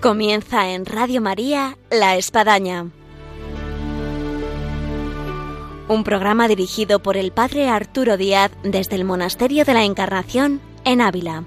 Comienza 0.00 0.70
en 0.70 0.86
Radio 0.86 1.20
María 1.20 1.76
La 1.90 2.16
Espadaña. 2.16 2.86
Un 5.88 6.04
programa 6.04 6.48
dirigido 6.48 7.02
por 7.02 7.18
el 7.18 7.32
Padre 7.32 7.68
Arturo 7.68 8.16
Díaz 8.16 8.50
desde 8.62 8.96
el 8.96 9.04
Monasterio 9.04 9.66
de 9.66 9.74
la 9.74 9.84
Encarnación 9.84 10.62
en 10.86 11.02
Ávila. 11.02 11.44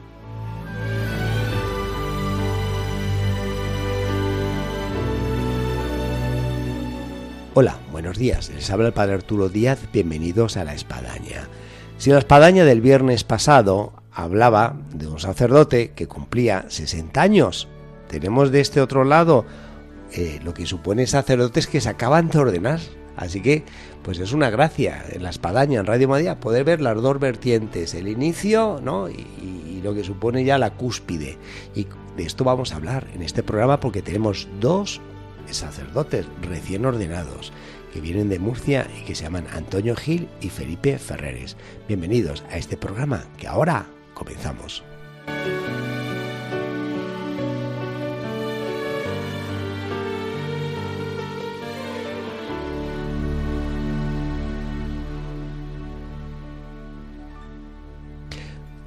Hola, 7.56 7.80
buenos 7.92 8.20
días. 8.20 8.52
Les 8.54 8.70
habla 8.70 8.90
el 8.90 8.94
Padre 8.94 9.16
Arturo 9.16 9.50
Díaz. 9.50 9.80
Bienvenidos 9.92 10.58
a 10.58 10.64
La 10.64 10.76
Espadaña. 10.76 11.50
Si 11.98 12.12
la 12.12 12.20
Espadaña 12.20 12.66
del 12.66 12.82
viernes 12.82 13.24
pasado 13.24 13.94
hablaba 14.12 14.78
de 14.94 15.08
un 15.08 15.18
sacerdote 15.18 15.94
que 15.94 16.08
cumplía 16.08 16.66
60 16.68 17.20
años, 17.20 17.68
tenemos 18.20 18.52
de 18.52 18.62
este 18.62 18.80
otro 18.80 19.04
lado 19.04 19.44
eh, 20.12 20.40
lo 20.44 20.54
que 20.54 20.68
supone 20.68 21.08
sacerdotes 21.08 21.66
que 21.66 21.82
se 21.82 21.90
acaban 21.90 22.30
de 22.30 22.38
ordenar. 22.38 22.80
Así 23.16 23.42
que, 23.42 23.64
pues 24.04 24.20
es 24.20 24.34
una 24.34 24.52
gracia 24.52 25.04
en 25.12 25.24
la 25.24 25.30
espadaña, 25.30 25.80
en 25.80 25.86
Radio 25.86 26.08
María, 26.08 26.40
poder 26.40 26.64
ver 26.64 26.82
las 26.82 27.00
dos 27.02 27.20
vertientes, 27.20 27.94
el 27.96 28.08
inicio 28.08 28.80
¿no? 28.84 29.10
y, 29.10 29.26
y 29.42 29.82
lo 29.84 29.96
que 29.96 30.04
supone 30.04 30.44
ya 30.44 30.60
la 30.60 30.72
cúspide. 30.72 31.38
Y 31.74 31.88
de 32.16 32.24
esto 32.24 32.44
vamos 32.44 32.72
a 32.72 32.76
hablar 32.76 33.08
en 33.16 33.24
este 33.24 33.42
programa 33.42 33.80
porque 33.80 34.02
tenemos 34.02 34.48
dos 34.60 35.02
sacerdotes 35.50 36.26
recién 36.42 36.86
ordenados 36.86 37.52
que 37.94 38.02
vienen 38.02 38.30
de 38.30 38.40
Murcia 38.40 38.88
y 39.00 39.06
que 39.06 39.16
se 39.16 39.24
llaman 39.24 39.48
Antonio 39.54 39.96
Gil 39.96 40.28
y 40.42 40.50
Felipe 40.50 40.98
Ferreres. 40.98 41.56
Bienvenidos 41.88 42.44
a 42.52 42.58
este 42.58 42.78
programa 42.78 43.26
que 43.38 43.48
ahora 43.48 43.86
comenzamos. 44.16 44.84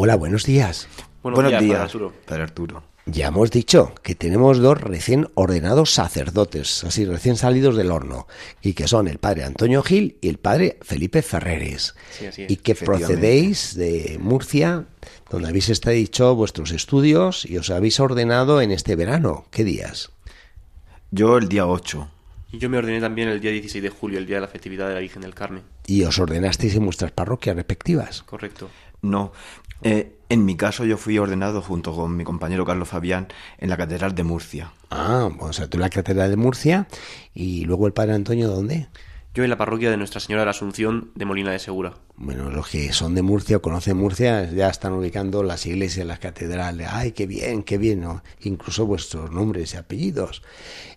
Hola, 0.07 0.15
buenos 0.15 0.45
días. 0.45 0.87
Buenos, 1.21 1.43
Buenos 1.43 1.51
días, 1.51 1.63
días, 1.63 1.79
Padre 1.79 1.83
Arturo. 1.83 2.13
Padre 2.27 2.43
Arturo. 2.45 2.83
Ya 3.07 3.27
hemos 3.27 3.51
dicho 3.51 3.93
que 4.05 4.15
tenemos 4.15 4.59
dos 4.59 4.81
recién 4.81 5.29
ordenados 5.35 5.91
sacerdotes, 5.95 6.85
así 6.85 7.05
recién 7.05 7.35
salidos 7.35 7.77
del 7.77 7.91
horno, 7.91 8.29
y 8.63 8.75
que 8.75 8.87
son 8.87 9.09
el 9.09 9.19
padre 9.19 9.43
Antonio 9.43 9.83
Gil 9.83 10.17
y 10.21 10.29
el 10.29 10.39
padre 10.39 10.79
Felipe 10.83 11.23
Ferreres, 11.23 11.97
Sí, 12.17 12.27
así 12.27 12.43
es. 12.45 12.51
y 12.53 12.57
que 12.59 12.77
procedéis 12.77 13.75
de 13.75 14.17
Murcia, 14.21 14.85
donde 15.29 15.49
habéis 15.49 15.71
estado 15.71 15.97
dicho 15.97 16.37
vuestros 16.37 16.71
estudios 16.71 17.45
y 17.45 17.59
os 17.59 17.71
habéis 17.71 17.99
ordenado 17.99 18.61
en 18.61 18.71
este 18.71 18.95
verano. 18.95 19.47
¿Qué 19.51 19.65
días? 19.65 20.11
Yo 21.11 21.37
el 21.37 21.49
día 21.49 21.67
8. 21.67 22.09
Y 22.53 22.59
yo 22.59 22.71
me 22.71 22.79
ordené 22.79 23.01
también 23.01 23.29
el 23.29 23.41
día 23.41 23.51
16 23.51 23.83
de 23.83 23.91
julio, 23.91 24.19
el 24.19 24.27
día 24.27 24.37
de 24.37 24.43
la 24.43 24.49
festividad 24.49 24.89
de 24.89 24.95
la 24.95 25.01
Virgen 25.01 25.23
del 25.23 25.35
Carmen. 25.35 25.63
Y 25.87 26.05
os 26.05 26.19
ordenasteis 26.19 26.75
en 26.77 26.85
vuestras 26.85 27.11
parroquias 27.13 27.57
respectivas. 27.57 28.23
Correcto. 28.23 28.71
No. 29.03 29.33
eh, 29.83 30.13
en 30.29 30.45
mi 30.45 30.57
caso 30.57 30.85
yo 30.85 30.97
fui 30.97 31.19
ordenado 31.19 31.63
junto 31.63 31.95
con 31.95 32.17
mi 32.17 32.25
compañero 32.25 32.65
Carlos 32.65 32.89
Fabián 32.89 33.29
en 33.59 33.69
la 33.69 33.77
Catedral 33.77 34.15
de 34.15 34.25
Murcia. 34.25 34.73
Ah, 34.91 35.29
o 35.39 35.53
sea, 35.53 35.69
tú 35.69 35.77
en 35.77 35.83
la 35.83 35.91
catedral 35.91 36.31
de 36.31 36.37
Murcia 36.37 36.89
y 37.35 37.65
luego 37.65 37.87
el 37.87 37.93
padre 37.93 38.15
Antonio, 38.15 38.49
¿dónde? 38.49 38.89
Yo 39.37 39.45
en 39.45 39.51
la 39.51 39.59
parroquia 39.59 39.91
de 39.91 39.99
Nuestra 39.99 40.19
Señora 40.19 40.41
de 40.41 40.47
la 40.47 40.53
Asunción 40.53 41.11
de 41.15 41.27
Molina 41.27 41.53
de 41.53 41.59
Segura. 41.59 41.93
Bueno, 42.17 42.49
los 42.49 42.69
que 42.69 42.91
son 42.95 43.15
de 43.15 43.21
Murcia 43.21 43.59
o 43.59 43.61
conocen 43.61 43.99
Murcia 43.99 44.51
ya 44.51 44.71
están 44.71 44.95
ubicando 44.95 45.43
las 45.43 45.67
iglesias, 45.67 46.07
las 46.07 46.21
catedrales. 46.21 46.89
¡Ay, 46.91 47.13
qué 47.13 47.27
bien, 47.27 47.63
qué 47.63 47.77
bien! 47.77 48.03
Incluso 48.41 48.87
vuestros 48.87 49.31
nombres 49.31 49.75
y 49.75 49.77
apellidos. 49.77 50.43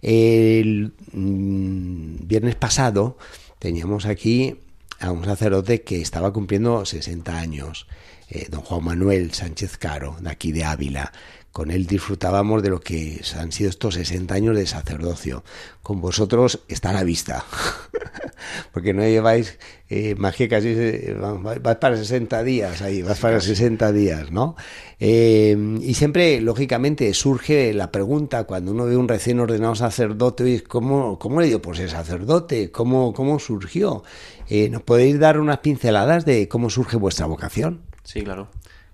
El 0.01 0.93
mm, 1.11 2.27
viernes 2.27 2.55
pasado 2.55 3.17
teníamos 3.59 4.05
aquí 4.05 4.55
a 5.01 5.11
un 5.11 5.25
sacerdote 5.25 5.81
que 5.81 5.99
estaba 5.99 6.31
cumpliendo 6.31 6.85
60 6.85 7.37
años, 7.37 7.87
eh, 8.29 8.47
don 8.49 8.61
Juan 8.61 8.85
Manuel 8.85 9.33
Sánchez 9.33 9.77
Caro, 9.77 10.15
de 10.21 10.29
aquí 10.29 10.53
de 10.53 10.63
Ávila. 10.63 11.11
Con 11.51 11.71
él 11.71 11.87
disfrutábamos 11.87 12.61
de 12.61 12.69
lo 12.69 12.79
que 12.79 13.21
han 13.37 13.51
sido 13.51 13.69
estos 13.69 13.95
60 13.95 14.33
años 14.35 14.55
de 14.55 14.67
sacerdocio. 14.67 15.43
Con 15.81 15.99
vosotros 15.99 16.59
está 16.67 16.91
a 16.91 16.93
la 16.93 17.03
vista. 17.03 17.43
Porque 18.73 18.93
no 18.93 19.01
lleváis 19.01 19.57
eh, 19.89 20.15
más 20.15 20.35
que 20.35 20.47
casi. 20.47 20.69
eh, 20.69 21.17
vais 21.41 21.77
para 21.77 21.97
60 21.97 22.43
días 22.43 22.81
ahí, 22.81 23.01
vas 23.01 23.19
para 23.19 23.41
60 23.41 23.91
días, 23.91 24.31
¿no? 24.31 24.55
Eh, 24.99 25.57
y 25.81 25.93
siempre, 25.95 26.39
lógicamente, 26.41 27.13
surge 27.13 27.73
la 27.73 27.91
pregunta 27.91 28.43
cuando 28.45 28.71
uno 28.71 28.85
ve 28.85 28.95
un 28.95 29.07
recién 29.07 29.39
ordenado 29.39 29.75
sacerdote: 29.75 30.63
¿cómo, 30.63 31.17
cómo 31.19 31.41
le 31.41 31.47
dio 31.47 31.61
por 31.61 31.75
ser 31.77 31.89
sacerdote? 31.89 32.71
¿Cómo, 32.71 33.13
cómo 33.13 33.39
surgió? 33.39 34.03
Eh, 34.47 34.69
¿Nos 34.69 34.83
podéis 34.83 35.19
dar 35.19 35.39
unas 35.39 35.59
pinceladas 35.59 36.25
de 36.25 36.47
cómo 36.47 36.69
surge 36.69 36.95
vuestra 36.97 37.25
vocación? 37.25 37.81
Sí, 38.03 38.21
claro. 38.21 38.47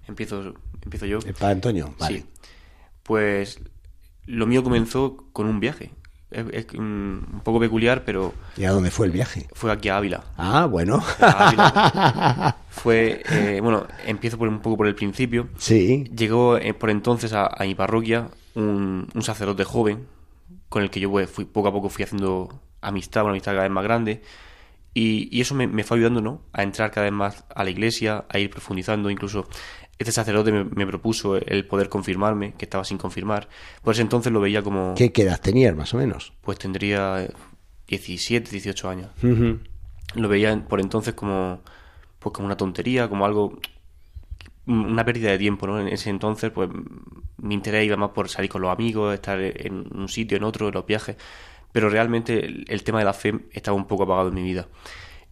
Empiezo, 0.08 0.54
empiezo 0.84 1.06
yo. 1.06 1.20
Eh, 1.26 1.34
Para 1.38 1.52
Antonio, 1.54 1.94
vale. 2.00 2.20
Sí. 2.20 2.26
Pues 3.06 3.60
lo 4.26 4.48
mío 4.48 4.64
comenzó 4.64 5.26
con 5.32 5.46
un 5.48 5.60
viaje. 5.60 5.92
Es, 6.32 6.46
es, 6.52 6.74
un 6.74 7.42
poco 7.44 7.60
peculiar, 7.60 8.04
pero 8.04 8.34
¿Y 8.58 8.66
a 8.66 8.72
dónde 8.72 8.90
fue 8.92 9.06
el 9.06 9.12
viaje? 9.12 9.48
fue 9.54 9.72
aquí 9.72 9.90
a 9.90 9.98
Ávila. 9.98 10.24
Ah, 10.38 10.66
bueno. 10.66 11.02
A 11.22 11.48
Ávila. 11.50 12.58
fue, 12.70 13.22
eh, 13.30 13.60
bueno, 13.62 13.86
empiezo 14.06 14.38
por 14.38 14.48
un 14.48 14.60
poco 14.60 14.78
por 14.78 14.88
el 14.88 14.96
principio. 14.96 15.48
sí. 15.58 16.04
Llegó 16.16 16.58
eh, 16.58 16.74
por 16.74 16.90
entonces 16.90 17.32
a, 17.34 17.46
a 17.48 17.64
mi 17.64 17.76
parroquia 17.76 18.30
un, 18.56 19.08
un 19.14 19.22
sacerdote 19.22 19.64
joven 19.64 20.08
con 20.68 20.82
el 20.82 20.90
que 20.90 21.00
yo 21.00 21.12
pues, 21.12 21.30
fui, 21.30 21.46
poco 21.46 21.68
a 21.68 21.72
poco 21.72 21.90
fui 21.90 22.04
haciendo 22.04 22.60
amistad, 22.82 23.22
una 23.24 23.32
amistad 23.32 23.52
cada 23.52 23.64
vez 23.64 23.72
más 23.72 23.84
grande. 23.84 24.22
Y, 24.94 25.28
y 25.32 25.42
eso 25.42 25.56
me, 25.56 25.68
me 25.68 25.84
fue 25.84 25.98
ayudando 25.98 26.22
¿no? 26.22 26.42
a 26.54 26.64
entrar 26.64 26.90
cada 26.90 27.04
vez 27.06 27.14
más 27.14 27.44
a 27.54 27.64
la 27.64 27.70
iglesia, 27.70 28.26
a 28.30 28.40
ir 28.40 28.50
profundizando. 28.50 29.10
Incluso 29.10 29.48
este 29.98 30.12
sacerdote 30.12 30.52
me, 30.52 30.64
me 30.64 30.86
propuso 30.86 31.38
el 31.38 31.66
poder 31.66 31.90
confirmarme, 31.90 32.54
que 32.54 32.66
estaba 32.66 32.84
sin 32.84 32.98
confirmar. 32.98 33.48
Por 33.84 33.94
ese 33.94 34.02
entonces 34.02 34.32
lo 34.32 34.42
veía 34.42 34.62
como, 34.62 34.94
¿Qué, 34.96 35.12
edad 35.16 35.40
tenías, 35.40 35.76
más 35.76 35.94
o 35.94 35.98
menos? 35.98 36.34
pues 36.42 36.58
tendría 36.58 37.24
eh, 37.24 37.32
17, 37.88 38.50
18 38.52 38.90
años 38.90 39.10
lo 40.16 40.30
veía 40.30 40.66
por 40.68 40.80
entonces 40.80 41.14
como 41.14 41.62
pues 42.20 42.34
como 42.34 42.48
una 42.48 42.58
tontería, 42.58 43.08
como 43.08 43.26
algo 43.26 43.60
una 44.68 45.06
pérdida 45.06 45.30
de 45.30 45.38
tiempo, 45.38 45.68
¿no? 45.68 45.80
En 45.80 45.88
ese 45.88 46.10
entonces 46.10 46.52
pues 46.52 46.70
mi 47.38 47.54
interés 47.54 47.86
iba 47.86 47.98
más 47.98 48.12
por 48.12 48.30
salir 48.30 48.50
con 48.50 48.62
los 48.62 48.72
amigos, 48.72 49.14
estar 49.14 49.40
en 49.40 49.88
un 49.96 50.08
sitio, 50.08 50.38
en 50.38 50.44
otro, 50.44 50.70
en 50.70 50.74
los 50.74 50.86
viajes, 50.86 51.18
pero 51.72 51.90
realmente 51.90 52.46
el, 52.46 52.66
el 52.68 52.84
tema 52.84 53.00
de 53.00 53.06
la 53.06 53.14
fe 53.14 53.34
estaba 53.52 53.78
un 53.78 53.86
poco 53.86 54.04
apagado 54.04 54.30
en 54.30 54.36
mi 54.36 54.42
vida. 54.44 54.68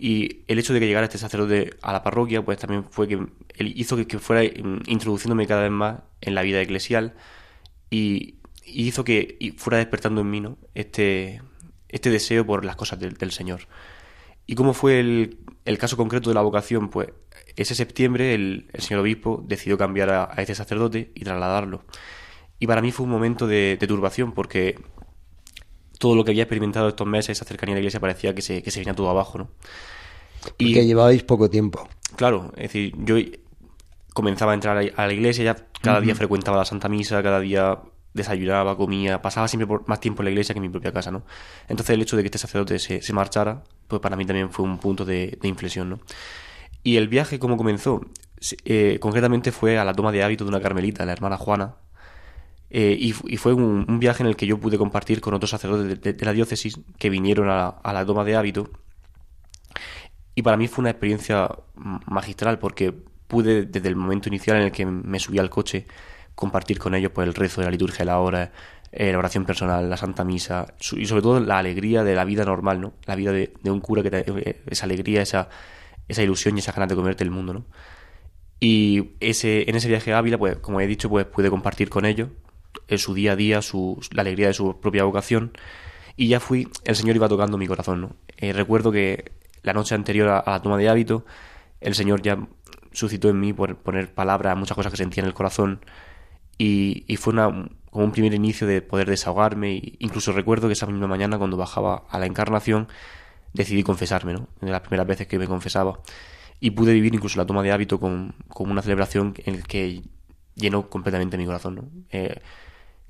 Y 0.05 0.43
el 0.49 0.59
hecho 0.59 0.73
de 0.73 0.81
que 0.81 0.85
llegara 0.85 1.05
este 1.05 1.17
sacerdote 1.17 1.77
a 1.81 1.93
la 1.93 2.03
parroquia, 2.03 2.43
pues 2.43 2.57
también 2.57 2.83
fue 2.83 3.07
que 3.07 3.13
él 3.13 3.73
hizo 3.73 3.95
que, 3.95 4.19
fuera 4.19 4.43
mm, 4.43 4.81
introduciéndome 4.87 5.47
cada 5.47 5.61
vez 5.61 5.71
más 5.71 5.99
en 6.19 6.35
la 6.35 6.41
vida 6.41 6.59
eclesial 6.59 7.13
y, 7.89 8.35
hizo 8.65 9.05
que 9.05 9.55
fuera 9.55 9.77
despertando 9.77 10.19
en 10.19 10.29
mí 10.29 10.41
¿no? 10.41 10.57
este, 10.75 11.41
este 11.87 12.09
deseo 12.09 12.45
por 12.45 12.65
las 12.65 12.75
cosas 12.75 12.99
del, 12.99 13.31
Señor. 13.31 13.61
¿Y 14.45 14.55
cómo 14.55 14.73
fue 14.73 14.99
el, 14.99 15.37
caso 15.79 15.95
concreto 15.95 16.29
de 16.29 16.33
la 16.33 16.41
vocación? 16.41 16.89
Pues 16.89 17.07
ese 17.55 17.73
septiembre 17.73 18.33
el, 18.33 18.69
señor 18.79 19.03
obispo 19.03 19.41
decidió 19.47 19.77
cambiar 19.77 20.09
a, 20.09 20.33
este 20.35 20.53
sacerdote 20.53 21.13
y 21.15 21.23
trasladarlo. 21.23 21.85
Y 22.59 22.67
para 22.67 22.81
mí 22.81 22.91
fue 22.91 23.05
un 23.05 23.11
momento 23.11 23.47
de 23.47 23.77
turbación 23.87 24.33
porque 24.33 24.75
todo 26.03 26.15
lo 26.15 26.23
que 26.25 26.31
había 26.31 26.43
experimentado 26.43 26.89
estos 26.89 27.07
meses, 27.07 27.37
esa 27.37 27.45
cercanía 27.45 27.73
a 27.75 27.77
la 27.77 27.79
iglesia, 27.81 27.99
parecía 28.01 28.35
que 28.35 28.41
se, 28.41 28.61
que 28.63 28.71
se 28.71 28.79
venía 28.81 28.93
todo 28.95 29.09
abajo, 29.09 29.37
¿no? 29.39 29.49
Y 30.57 30.65
Porque 30.65 30.85
llevabais 30.85 31.23
poco 31.23 31.49
tiempo. 31.49 31.87
claro, 32.15 32.51
es 32.55 32.63
decir, 32.63 32.93
yo 32.97 33.15
comenzaba 34.13 34.51
a 34.51 34.55
entrar 34.55 34.77
a 34.95 35.07
la 35.07 35.13
iglesia, 35.13 35.43
ya 35.43 35.55
cada 35.81 36.01
día 36.01 36.15
frecuentaba 36.15 36.57
la 36.57 36.65
Santa 36.65 36.89
Misa, 36.89 37.23
cada 37.23 37.39
día 37.39 37.79
desayunaba, 38.13 38.77
comía, 38.77 39.21
pasaba 39.21 39.47
siempre 39.47 39.65
por 39.67 39.87
más 39.87 39.99
tiempo 39.99 40.21
en 40.21 40.25
la 40.25 40.31
iglesia 40.31 40.53
que 40.53 40.59
en 40.59 40.63
mi 40.63 40.69
propia 40.69 40.91
casa, 40.91 41.11
¿no? 41.11 41.23
Entonces 41.67 41.95
el 41.95 42.01
hecho 42.01 42.15
de 42.17 42.23
que 42.23 42.27
este 42.27 42.37
sacerdote 42.37 42.77
se, 42.79 43.01
se 43.01 43.13
marchara, 43.13 43.63
pues 43.87 44.01
para 44.01 44.15
mí 44.15 44.25
también 44.25 44.51
fue 44.51 44.65
un 44.65 44.77
punto 44.79 45.05
de, 45.05 45.37
de 45.41 45.47
inflexión, 45.47 45.89
¿no? 45.89 45.99
Y 46.83 46.97
el 46.97 47.07
viaje, 47.07 47.39
¿cómo 47.39 47.57
comenzó? 47.57 48.01
Eh, 48.65 48.97
concretamente 49.01 49.51
fue 49.51 49.77
a 49.79 49.85
la 49.85 49.93
toma 49.93 50.11
de 50.11 50.23
hábito 50.23 50.43
de 50.45 50.49
una 50.49 50.61
carmelita, 50.61 51.05
la 51.05 51.13
hermana 51.13 51.37
Juana, 51.37 51.75
eh, 52.73 52.97
y, 52.99 53.11
fu- 53.13 53.27
y 53.29 53.37
fue 53.37 53.53
un, 53.53 53.99
viaje 53.99 54.23
en 54.23 54.27
el 54.29 54.35
que 54.35 54.47
yo 54.47 54.59
pude 54.59 54.79
compartir 54.79 55.21
con 55.21 55.35
otros 55.35 55.51
sacerdotes 55.51 56.01
de, 56.01 56.25
la 56.25 56.33
diócesis 56.33 56.79
que 56.97 57.09
vinieron 57.11 57.49
a 57.49 57.79
la, 57.93 58.05
toma 58.05 58.23
de 58.25 58.35
hábito. 58.35 58.69
Y 60.35 60.41
para 60.41 60.57
mí 60.57 60.67
fue 60.67 60.81
una 60.81 60.89
experiencia 60.89 61.49
magistral 62.07 62.57
porque 62.59 62.91
pude, 63.27 63.65
desde 63.65 63.87
el 63.89 63.95
momento 63.95 64.29
inicial 64.29 64.57
en 64.57 64.63
el 64.63 64.71
que 64.71 64.85
me 64.85 65.19
subí 65.19 65.37
al 65.37 65.49
coche, 65.51 65.85
compartir 66.35 66.79
con 66.79 66.95
ellos 66.95 67.11
pues, 67.13 67.27
el 67.27 67.35
rezo 67.35 67.61
de 67.61 67.65
la 67.65 67.71
liturgia 67.71 67.99
de 67.99 68.05
la 68.05 68.19
hora, 68.19 68.51
eh, 68.91 69.11
la 69.11 69.19
oración 69.19 69.45
personal, 69.45 69.87
la 69.89 69.97
Santa 69.97 70.23
Misa 70.23 70.73
y 70.97 71.05
sobre 71.05 71.21
todo 71.21 71.39
la 71.39 71.59
alegría 71.59 72.03
de 72.03 72.15
la 72.15 72.25
vida 72.25 72.43
normal, 72.45 72.81
¿no? 72.81 72.93
La 73.05 73.15
vida 73.15 73.31
de, 73.31 73.53
un 73.65 73.81
cura 73.81 74.01
que 74.03 74.09
te- 74.11 74.25
eh, 74.49 74.63
esa 74.67 74.85
alegría, 74.85 75.21
esa, 75.21 75.49
esa 76.07 76.23
ilusión 76.23 76.55
y 76.57 76.59
esa 76.59 76.71
ganas 76.71 76.89
de 76.89 76.95
comerte 76.95 77.23
el 77.23 77.31
mundo, 77.31 77.53
¿no? 77.53 77.65
Y 78.59 79.11
ese, 79.19 79.69
en 79.69 79.75
ese 79.75 79.87
viaje 79.89 80.13
a 80.13 80.19
Ávila, 80.19 80.37
pues, 80.37 80.57
como 80.57 80.79
he 80.81 80.87
dicho, 80.87 81.09
pues 81.09 81.25
pude 81.25 81.49
compartir 81.49 81.89
con 81.89 82.05
ellos 82.05 82.29
en 82.87 82.97
su 82.97 83.13
día 83.13 83.33
a 83.33 83.35
día, 83.35 83.61
su, 83.61 83.99
la 84.11 84.21
alegría 84.21 84.47
de 84.47 84.53
su 84.53 84.79
propia 84.79 85.03
vocación. 85.03 85.51
Y 86.15 86.27
ya 86.27 86.39
fui, 86.39 86.67
el 86.85 86.95
Señor 86.95 87.15
iba 87.15 87.27
tocando 87.27 87.57
mi 87.57 87.67
corazón, 87.67 88.01
¿no? 88.01 88.15
Eh, 88.37 88.53
recuerdo 88.53 88.91
que 88.91 89.31
la 89.63 89.73
noche 89.73 89.95
anterior 89.95 90.29
a, 90.29 90.43
la 90.45 90.61
toma 90.61 90.77
de 90.77 90.89
hábito, 90.89 91.25
el 91.81 91.95
Señor 91.95 92.21
ya 92.21 92.37
suscitó 92.91 93.29
en 93.29 93.39
mí 93.39 93.53
por 93.53 93.77
poner 93.77 94.13
palabras 94.13 94.51
a 94.51 94.55
muchas 94.55 94.75
cosas 94.75 94.91
que 94.91 94.97
sentía 94.97 95.21
en 95.21 95.27
el 95.27 95.33
corazón 95.33 95.81
y, 96.57 97.15
fue 97.17 97.33
una, 97.33 97.69
como 97.89 98.05
un 98.05 98.11
primer 98.11 98.33
inicio 98.33 98.67
de 98.67 98.81
poder 98.81 99.09
desahogarme. 99.09 99.81
incluso 99.99 100.31
recuerdo 100.31 100.67
que 100.67 100.73
esa 100.73 100.85
misma 100.85 101.07
mañana 101.07 101.37
cuando 101.37 101.57
bajaba 101.57 102.03
a 102.09 102.19
la 102.19 102.25
encarnación 102.25 102.87
decidí 103.53 103.83
confesarme, 103.83 104.33
¿no? 104.33 104.47
De 104.61 104.71
las 104.71 104.81
primeras 104.81 105.07
veces 105.07 105.27
que 105.27 105.39
me 105.39 105.47
confesaba. 105.47 105.99
Y 106.59 106.71
pude 106.71 106.93
vivir 106.93 107.13
incluso 107.13 107.37
la 107.37 107.45
toma 107.45 107.63
de 107.63 107.71
hábito 107.71 107.99
con, 107.99 108.35
con 108.47 108.69
una 108.71 108.81
celebración 108.81 109.33
en 109.45 109.59
la 109.59 109.63
que 109.63 110.01
llenó 110.55 110.89
completamente 110.89 111.37
mi 111.37 111.45
corazón, 111.45 111.75
¿no? 111.75 111.89
Eh, 112.09 112.39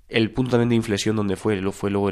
el 0.09 0.31
punto 0.31 0.51
también 0.51 0.69
de 0.69 0.75
inflexión 0.75 1.15
donde 1.15 1.35
fue, 1.35 1.59
lo 1.59 1.71
fue 1.71 1.89
luego 1.89 2.09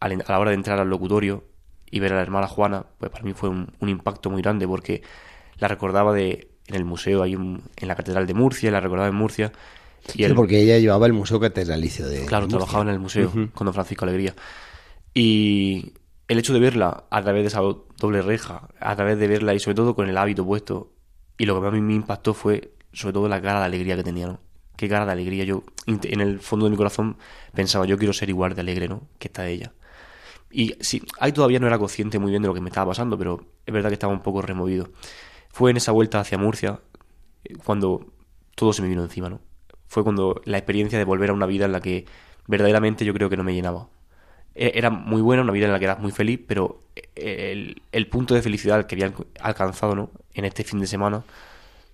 a 0.00 0.08
la 0.08 0.38
hora 0.38 0.50
de 0.50 0.56
entrar 0.56 0.80
al 0.80 0.88
locutorio 0.88 1.44
y 1.90 2.00
ver 2.00 2.12
a 2.12 2.16
la 2.16 2.22
hermana 2.22 2.48
Juana, 2.48 2.86
pues 2.98 3.10
para 3.12 3.24
mí 3.24 3.32
fue 3.34 3.48
un, 3.48 3.70
impacto 3.80 4.30
muy 4.30 4.42
grande 4.42 4.66
porque 4.66 5.02
la 5.58 5.68
recordaba 5.68 6.12
de 6.12 6.48
en 6.66 6.74
el 6.74 6.84
museo, 6.84 7.22
ahí 7.22 7.34
en, 7.34 7.62
la 7.80 7.94
Catedral 7.94 8.26
de 8.26 8.34
Murcia, 8.34 8.72
la 8.72 8.80
recordaba 8.80 9.08
en 9.08 9.14
Murcia. 9.14 9.52
Y 10.14 10.24
sí, 10.24 10.32
porque 10.34 10.60
ella 10.60 10.78
llevaba 10.78 11.06
el 11.06 11.12
Museo 11.12 11.38
Catedralicio 11.38 12.08
de 12.08 12.26
Claro, 12.26 12.48
trabajaba 12.48 12.82
en 12.82 12.90
el 12.90 12.98
museo 12.98 13.30
con 13.54 13.66
don 13.66 13.74
Francisco 13.74 14.04
Alegría. 14.04 14.34
Y 15.14 15.92
el 16.26 16.38
hecho 16.38 16.52
de 16.52 16.58
verla 16.58 17.04
a 17.10 17.22
través 17.22 17.42
de 17.42 17.48
esa 17.48 17.60
doble 17.60 18.22
reja, 18.22 18.68
a 18.80 18.96
través 18.96 19.18
de 19.18 19.28
verla 19.28 19.54
y 19.54 19.60
sobre 19.60 19.76
todo 19.76 19.94
con 19.94 20.08
el 20.08 20.18
hábito 20.18 20.44
puesto, 20.44 20.92
y 21.38 21.46
lo 21.46 21.54
que 21.54 21.60
más 21.60 21.68
a 21.68 21.72
mí 21.72 21.80
me 21.80 21.94
impactó 21.94 22.34
fue 22.34 22.72
sobre 22.92 23.12
todo 23.12 23.28
la 23.28 23.40
cara 23.40 23.60
de 23.60 23.66
alegría 23.66 23.94
que 23.94 24.02
tenía, 24.02 24.26
¿no? 24.26 24.40
Qué 24.76 24.88
cara 24.88 25.06
de 25.06 25.12
alegría. 25.12 25.44
Yo 25.44 25.64
en 25.86 26.20
el 26.20 26.40
fondo 26.40 26.66
de 26.66 26.70
mi 26.70 26.76
corazón 26.76 27.16
pensaba, 27.54 27.86
yo 27.86 27.98
quiero 27.98 28.12
ser 28.12 28.28
igual 28.28 28.54
de 28.54 28.60
alegre, 28.60 28.88
¿no? 28.88 29.02
Que 29.18 29.28
está 29.28 29.46
ella. 29.48 29.72
Y 30.50 30.74
sí, 30.80 31.02
ahí 31.18 31.32
todavía 31.32 31.58
no 31.58 31.66
era 31.66 31.78
consciente 31.78 32.18
muy 32.18 32.30
bien 32.30 32.42
de 32.42 32.48
lo 32.48 32.54
que 32.54 32.60
me 32.60 32.68
estaba 32.68 32.90
pasando, 32.90 33.18
pero 33.18 33.46
es 33.64 33.74
verdad 33.74 33.90
que 33.90 33.94
estaba 33.94 34.12
un 34.12 34.22
poco 34.22 34.42
removido. 34.42 34.90
Fue 35.50 35.70
en 35.70 35.76
esa 35.76 35.92
vuelta 35.92 36.20
hacia 36.20 36.38
Murcia 36.38 36.80
eh, 37.44 37.54
cuando 37.64 38.06
todo 38.54 38.72
se 38.72 38.82
me 38.82 38.88
vino 38.88 39.02
encima, 39.02 39.28
¿no? 39.28 39.40
Fue 39.88 40.02
cuando 40.02 40.40
la 40.44 40.58
experiencia 40.58 40.98
de 40.98 41.04
volver 41.04 41.30
a 41.30 41.32
una 41.32 41.46
vida 41.46 41.64
en 41.66 41.72
la 41.72 41.80
que 41.80 42.06
verdaderamente 42.46 43.04
yo 43.04 43.14
creo 43.14 43.30
que 43.30 43.36
no 43.36 43.44
me 43.44 43.54
llenaba. 43.54 43.88
E, 44.54 44.72
era 44.74 44.90
muy 44.90 45.22
buena, 45.22 45.42
una 45.42 45.52
vida 45.52 45.66
en 45.66 45.72
la 45.72 45.78
que 45.78 45.84
era 45.84 45.96
muy 45.96 46.12
feliz, 46.12 46.40
pero 46.46 46.82
el, 47.14 47.82
el 47.92 48.06
punto 48.08 48.34
de 48.34 48.42
felicidad 48.42 48.86
que 48.86 48.94
había 48.94 49.12
alcanzado 49.40 49.94
¿no? 49.94 50.10
en 50.34 50.44
este 50.44 50.64
fin 50.64 50.80
de 50.80 50.86
semana, 50.86 51.24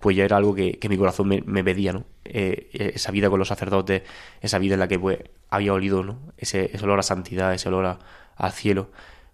pues 0.00 0.16
ya 0.16 0.24
era 0.24 0.36
algo 0.36 0.54
que, 0.54 0.78
mi 0.88 0.98
corazón 0.98 1.28
me, 1.28 1.64
pedía, 1.64 1.92
¿no? 1.92 2.04
Eh, 2.24 2.92
esa 2.94 3.10
vida 3.10 3.28
con 3.28 3.38
los 3.38 3.48
sacerdotes, 3.48 4.02
esa 4.40 4.58
vida 4.58 4.74
en 4.74 4.80
la 4.80 4.88
que 4.88 4.98
pues 4.98 5.18
había 5.50 5.72
olido, 5.72 6.02
¿no? 6.02 6.20
Ese, 6.36 6.70
olor 6.82 6.98
a 7.00 7.02
santidad, 7.02 7.52
ese 7.52 7.68
olor 7.68 7.98
al 8.36 8.52
cielo, 8.52 8.90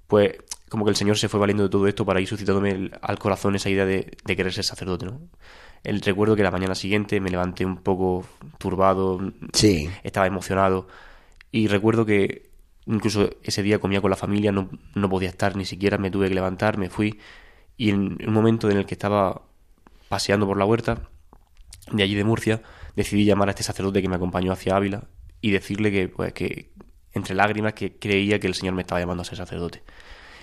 pues 0.07 0.37
como 0.69 0.85
que 0.85 0.91
el 0.91 0.97
Señor 0.97 1.19
se 1.19 1.29
fue 1.29 1.39
valiendo 1.41 1.65
de 1.65 1.69
todo 1.69 1.87
esto 1.87 2.05
para 2.05 2.21
ir 2.21 2.27
suscitándome 2.27 2.91
al 3.01 3.19
corazón 3.19 3.57
esa 3.57 3.71
idea 3.71 3.85
de, 3.85 4.17
de, 4.25 4.37
querer 4.37 4.53
ser 4.53 4.65
sacerdote, 4.65 5.07
¿no? 5.07 5.21
El 5.85 6.01
recuerdo 6.01 6.35
que 6.35 6.43
la 6.43 6.51
mañana 6.51 6.75
siguiente 6.75 7.21
me 7.21 7.31
levanté 7.31 7.65
un 7.65 7.77
poco 7.77 8.27
turbado, 8.59 9.21
sí. 9.53 9.89
estaba 10.03 10.27
emocionado 10.27 10.89
y 11.53 11.69
recuerdo 11.69 12.05
que 12.05 12.49
Incluso 12.89 13.29
ese 13.43 13.63
día 13.63 13.79
comía 13.79 14.01
con 14.01 14.09
la 14.09 14.17
familia, 14.17 14.51
no, 14.51 14.71
no 14.95 15.11
podía 15.11 15.29
estar, 15.29 15.57
ni 15.57 15.67
siquiera 15.67 15.99
me 15.99 16.11
tuve 16.11 16.29
que 16.29 16.35
levantar, 16.35 16.79
me 16.79 16.89
fui. 16.89 17.21
Y 17.77 17.91
en 17.91 18.17
un 18.27 18.33
momento 18.33 18.71
en 18.71 18.79
el 18.79 18.87
que 18.87 18.95
estaba 18.95 19.43
paseando 20.09 20.47
por 20.47 20.57
la 20.57 20.65
huerta, 20.65 21.03
de 21.93 22.03
allí 22.03 22.15
de 22.15 22.25
Murcia, 22.25 22.63
decidí 22.99 23.25
llamar 23.25 23.49
a 23.49 23.53
este 23.53 23.63
sacerdote 23.63 24.03
que 24.03 24.09
me 24.09 24.17
acompañó 24.17 24.53
hacia 24.53 24.77
Ávila 24.77 25.05
y 25.41 25.53
decirle 25.53 25.93
que, 25.93 26.09
pues, 26.09 26.33
que 26.33 26.73
entre 27.13 27.35
lágrimas, 27.35 27.73
que 27.73 27.97
creía 27.97 28.41
que 28.41 28.49
el 28.49 28.55
Señor 28.55 28.75
me 28.75 28.83
estaba 28.83 29.01
llamando 29.01 29.23
a 29.23 29.25
ser 29.25 29.39
sacerdote. 29.39 29.83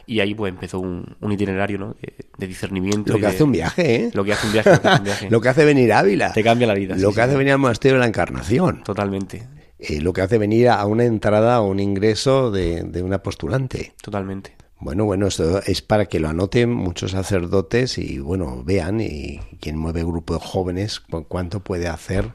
Y 0.08 0.20
ahí 0.20 0.36
pues 0.36 0.54
empezó 0.54 0.80
un, 0.80 1.18
itinerario 1.32 1.78
¿no? 1.80 1.96
de, 2.38 2.48
discernimiento. 2.48 3.12
Lo 3.12 3.20
que 3.20 3.26
hace 3.26 3.44
un 3.44 3.52
viaje, 3.52 3.96
¿eh? 3.96 4.12
Lo 4.14 4.24
que 4.24 4.34
hace 4.34 4.48
un 4.48 4.54
viaje. 4.54 4.70
Lo 4.72 4.82
que 4.82 4.88
hace, 4.88 4.98
un 4.98 5.04
viaje. 5.04 5.30
lo 5.30 5.42
que 5.42 5.50
hace 5.50 5.66
venir 5.66 5.94
a 5.94 6.00
Ávila. 6.00 6.32
Te 6.32 6.44
cambia 6.44 6.68
la 6.68 6.76
vida. 6.76 6.96
Lo 6.96 7.12
que 7.12 7.22
hace 7.22 7.36
venir 7.36 7.54
al 7.54 7.60
monasterio 7.60 7.96
de 7.96 8.02
la 8.02 8.08
Encarnación. 8.08 8.84
Totalmente. 8.84 9.48
Eh, 9.80 10.00
lo 10.00 10.14
que 10.14 10.22
hace 10.22 10.38
venir 10.38 10.70
a 10.70 10.86
una 10.86 11.04
entrada 11.04 11.60
o 11.60 11.68
un 11.68 11.80
ingreso 11.80 12.52
de, 12.52 12.84
de 12.84 13.04
una 13.04 13.22
postulante. 13.24 13.94
Totalmente. 14.02 14.56
Bueno, 14.86 15.06
bueno, 15.06 15.26
esto 15.26 15.64
es 15.64 15.82
para 15.82 16.06
que 16.06 16.20
lo 16.20 16.30
anoten 16.30 16.72
muchos 16.72 17.10
sacerdotes 17.10 17.98
y, 17.98 18.20
bueno, 18.20 18.62
vean 18.64 19.02
y 19.02 19.40
quien 19.60 19.80
mueve 19.80 20.04
grupo 20.04 20.36
de 20.36 20.40
jóvenes 20.40 21.00
cuánto 21.00 21.62
puede 21.62 21.88
hacer 21.88 22.34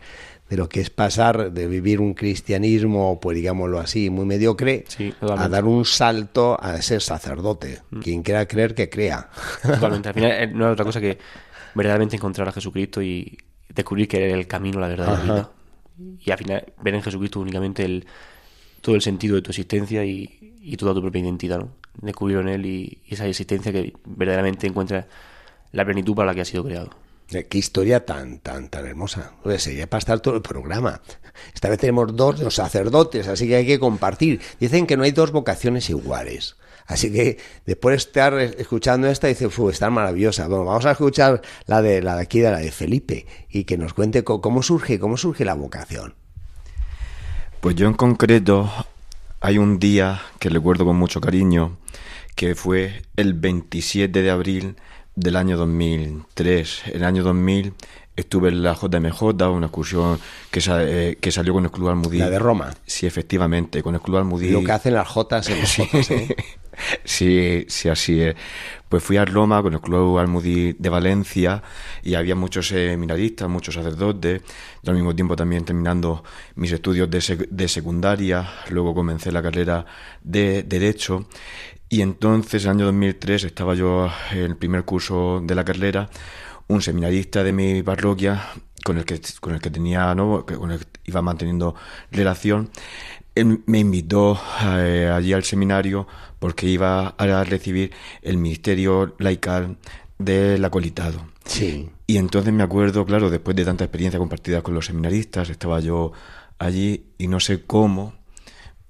de 0.48 0.56
lo 0.56 0.68
que 0.68 0.80
es 0.80 0.90
pasar 0.90 1.52
de 1.52 1.68
vivir 1.68 2.00
un 2.00 2.12
cristianismo, 2.12 3.20
pues 3.20 3.36
digámoslo 3.36 3.78
así, 3.78 4.10
muy 4.10 4.24
mediocre, 4.24 4.84
a 5.20 5.48
dar 5.48 5.64
un 5.64 5.84
salto 5.84 6.60
a 6.60 6.82
ser 6.82 7.02
sacerdote. 7.02 7.82
Mm. 7.90 8.00
Quien 8.00 8.22
quiera 8.24 8.44
creer, 8.48 8.74
que 8.74 8.90
crea. 8.90 9.30
Totalmente. 9.62 10.08
Al 10.08 10.14
final 10.16 10.32
eh, 10.32 10.46
no 10.48 10.66
es 10.66 10.72
otra 10.72 10.84
cosa 10.84 11.00
que 11.00 11.18
verdaderamente 11.76 12.16
encontrar 12.16 12.48
a 12.48 12.52
Jesucristo 12.52 13.00
y 13.00 13.38
descubrir 13.68 14.08
que 14.08 14.26
es 14.26 14.34
el 14.34 14.48
camino, 14.48 14.80
la 14.80 14.88
verdad, 14.88 15.06
la 15.06 15.20
vida 15.22 15.50
y 16.18 16.32
al 16.32 16.38
final 16.38 16.64
ver 16.82 16.94
en 16.96 17.02
Jesucristo 17.02 17.38
únicamente 17.38 17.84
el, 17.84 18.06
todo 18.80 18.96
el 18.96 19.02
sentido 19.02 19.36
de 19.36 19.42
tu 19.42 19.50
existencia 19.52 20.04
y, 20.04 20.56
y 20.60 20.76
toda 20.76 20.94
tu 20.94 21.00
propia 21.00 21.20
identidad, 21.20 21.60
¿no? 21.60 21.79
En 22.02 22.48
Él 22.48 22.66
y, 22.66 23.02
esa 23.08 23.26
existencia 23.26 23.72
que 23.72 23.92
verdaderamente 24.04 24.66
encuentra 24.66 25.06
la 25.72 25.84
plenitud 25.84 26.14
para 26.14 26.28
la 26.28 26.34
que 26.34 26.40
ha 26.40 26.44
sido 26.44 26.64
creado. 26.64 26.90
Eh, 27.32 27.46
qué 27.46 27.58
historia 27.58 28.04
tan, 28.04 28.40
tan, 28.40 28.68
tan 28.68 28.86
hermosa. 28.86 29.32
Pues 29.42 29.62
sería 29.62 29.88
para 29.88 30.00
estar 30.00 30.20
todo 30.20 30.34
el 30.36 30.42
programa. 30.42 31.00
Esta 31.54 31.68
vez 31.68 31.78
tenemos 31.78 32.16
dos 32.16 32.40
los 32.40 32.54
sacerdotes, 32.54 33.28
así 33.28 33.46
que 33.46 33.56
hay 33.56 33.66
que 33.66 33.78
compartir. 33.78 34.40
Dicen 34.58 34.86
que 34.86 34.96
no 34.96 35.04
hay 35.04 35.12
dos 35.12 35.30
vocaciones 35.30 35.90
iguales. 35.90 36.56
Así 36.86 37.12
que 37.12 37.38
después 37.66 37.92
de 37.92 37.96
estar 37.98 38.34
escuchando 38.34 39.06
esta, 39.06 39.28
dice, 39.28 39.48
fue 39.48 39.70
está 39.70 39.90
maravillosa. 39.90 40.48
Bueno, 40.48 40.64
vamos 40.64 40.86
a 40.86 40.90
escuchar 40.90 41.40
la 41.66 41.82
de 41.82 42.02
la 42.02 42.16
de 42.16 42.22
aquí, 42.22 42.40
de 42.40 42.50
la 42.50 42.58
de 42.58 42.72
Felipe, 42.72 43.26
y 43.48 43.62
que 43.62 43.78
nos 43.78 43.94
cuente 43.94 44.24
cómo 44.24 44.62
surge, 44.62 44.98
cómo 44.98 45.16
surge 45.16 45.44
la 45.44 45.54
vocación. 45.54 46.14
Pues 47.60 47.76
yo 47.76 47.86
en 47.86 47.94
concreto 47.94 48.68
hay 49.40 49.58
un 49.58 49.78
día 49.78 50.20
que 50.38 50.48
recuerdo 50.48 50.84
con 50.84 50.96
mucho 50.96 51.20
cariño, 51.20 51.78
que 52.34 52.54
fue 52.54 53.02
el 53.16 53.34
27 53.34 54.22
de 54.22 54.30
abril 54.30 54.76
del 55.14 55.36
año 55.36 55.56
2003. 55.56 56.82
El 56.92 57.04
año 57.04 57.22
2000 57.22 57.74
estuve 58.16 58.50
en 58.50 58.62
la 58.62 58.74
JMJ, 58.74 59.22
una 59.50 59.66
excursión 59.66 60.20
que, 60.50 60.62
eh, 60.66 61.18
que 61.20 61.32
salió 61.32 61.54
con 61.54 61.64
el 61.64 61.70
Club 61.70 61.88
Almudí. 61.88 62.18
La 62.18 62.30
de 62.30 62.38
Roma. 62.38 62.74
Sí, 62.86 63.06
efectivamente, 63.06 63.82
con 63.82 63.94
el 63.94 64.00
Club 64.00 64.18
Almudí. 64.18 64.50
Lo 64.50 64.62
que 64.62 64.72
hacen 64.72 64.94
las 64.94 65.08
Jotas 65.08 65.48
en 65.48 65.60
los 65.60 65.74
Jotas, 65.76 66.10
¿eh? 66.10 66.36
Sí, 67.04 67.64
sí, 67.68 67.88
así 67.88 68.20
es. 68.20 68.36
Pues 68.90 69.02
fui 69.02 69.16
a 69.16 69.24
Roma 69.24 69.62
con 69.62 69.72
el 69.72 69.80
Club 69.80 70.18
Almudí 70.18 70.74
de 70.74 70.88
Valencia 70.90 71.62
y 72.02 72.14
había 72.14 72.34
muchos 72.34 72.68
seminaristas, 72.68 73.48
muchos 73.48 73.74
sacerdotes, 73.74 74.42
al 74.84 74.94
mismo 74.94 75.14
tiempo 75.14 75.36
también 75.36 75.64
terminando 75.64 76.22
mis 76.56 76.72
estudios 76.72 77.08
de, 77.08 77.48
de 77.48 77.68
secundaria, 77.68 78.46
luego 78.68 78.92
comencé 78.92 79.30
la 79.32 79.42
carrera 79.42 79.86
de 80.22 80.64
Derecho 80.64 81.26
y 81.92 82.02
entonces, 82.02 82.64
en 82.64 82.70
el 82.70 82.76
año 82.76 82.84
2003, 82.86 83.44
estaba 83.44 83.74
yo 83.74 84.08
en 84.30 84.38
el 84.38 84.56
primer 84.56 84.84
curso 84.84 85.40
de 85.42 85.56
la 85.56 85.64
carrera, 85.64 86.08
un 86.68 86.82
seminarista 86.82 87.42
de 87.42 87.52
mi 87.52 87.82
parroquia 87.82 88.40
con 88.84 88.96
el 88.96 89.04
que, 89.04 89.20
con 89.40 89.54
el 89.54 89.60
que 89.60 89.70
tenía, 89.70 90.14
¿no? 90.14 90.46
con 90.46 90.70
el 90.70 90.78
que 90.78 90.86
iba 91.06 91.20
manteniendo 91.20 91.74
relación, 92.12 92.70
él 93.34 93.62
me 93.66 93.80
invitó 93.80 94.40
eh, 94.62 95.10
allí 95.12 95.32
al 95.32 95.42
seminario 95.42 96.06
porque 96.40 96.66
iba 96.66 97.14
a 97.16 97.44
recibir 97.44 97.92
el 98.22 98.38
ministerio 98.38 99.14
laical 99.18 99.76
del 100.18 100.64
acolitado. 100.64 101.20
Sí. 101.44 101.88
Y 102.06 102.16
entonces 102.16 102.52
me 102.52 102.64
acuerdo, 102.64 103.06
claro, 103.06 103.30
después 103.30 103.56
de 103.56 103.64
tanta 103.64 103.84
experiencia 103.84 104.18
compartida 104.18 104.62
con 104.62 104.74
los 104.74 104.86
seminaristas, 104.86 105.50
estaba 105.50 105.78
yo 105.78 106.12
allí 106.58 107.04
y 107.18 107.28
no 107.28 107.38
sé 107.38 107.64
cómo, 107.64 108.14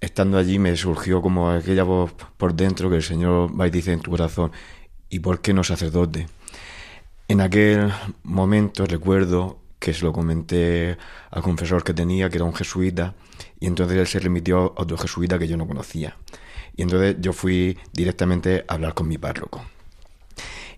estando 0.01 0.39
allí 0.39 0.59
me 0.59 0.75
surgió 0.77 1.21
como 1.21 1.51
aquella 1.51 1.85
voz 1.85 2.13
por 2.37 2.55
dentro 2.55 2.89
que 2.89 2.97
el 2.97 3.03
Señor 3.03 3.59
va 3.59 3.67
y 3.67 3.71
dice 3.71 3.93
en 3.93 4.01
tu 4.01 4.11
corazón, 4.11 4.53
¿y 5.11 5.19
por 5.19 5.41
qué 5.41 5.53
no 5.53 5.65
sacerdote? 5.65 6.29
En 7.29 7.41
aquel 7.41 7.93
momento 8.23 8.87
recuerdo 8.87 9.59
que 9.79 9.95
se 9.95 10.05
lo 10.05 10.13
comenté 10.13 10.99
al 11.31 11.43
confesor 11.43 11.83
que 11.83 11.95
tenía, 11.95 12.29
que 12.29 12.37
era 12.37 12.45
un 12.45 12.55
jesuita, 12.55 13.15
y 13.59 13.67
entonces 13.67 13.99
él 13.99 14.07
se 14.07 14.21
remitió 14.21 14.75
a 14.77 14.83
otro 14.83 14.99
jesuita 14.99 15.39
que 15.39 15.49
yo 15.49 15.57
no 15.57 15.67
conocía. 15.67 16.17
Y 16.77 16.83
entonces 16.83 17.17
yo 17.21 17.33
fui 17.33 17.79
directamente 17.93 18.65
a 18.69 18.75
hablar 18.75 18.95
con 18.95 19.09
mi 19.09 19.19
párroco. 19.19 19.65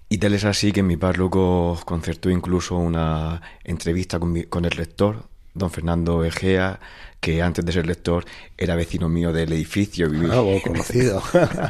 Y 0.08 0.18
tal 0.18 0.34
es 0.34 0.44
así 0.44 0.72
que 0.72 0.82
mi 0.82 0.96
párroco 0.96 1.78
concertó 1.84 2.28
incluso 2.28 2.76
una 2.76 3.40
entrevista 3.64 4.18
con, 4.18 4.42
con 4.42 4.64
el 4.64 4.70
rector, 4.70 5.24
don 5.54 5.70
Fernando 5.70 6.24
Egea, 6.24 6.80
que 7.22 7.40
antes 7.40 7.64
de 7.64 7.70
ser 7.70 7.86
lector 7.86 8.24
era 8.58 8.74
vecino 8.74 9.08
mío 9.08 9.32
del 9.32 9.52
edificio. 9.52 10.10
Vivía... 10.10 10.32
Ah, 10.32 10.42
conocido. 10.64 11.22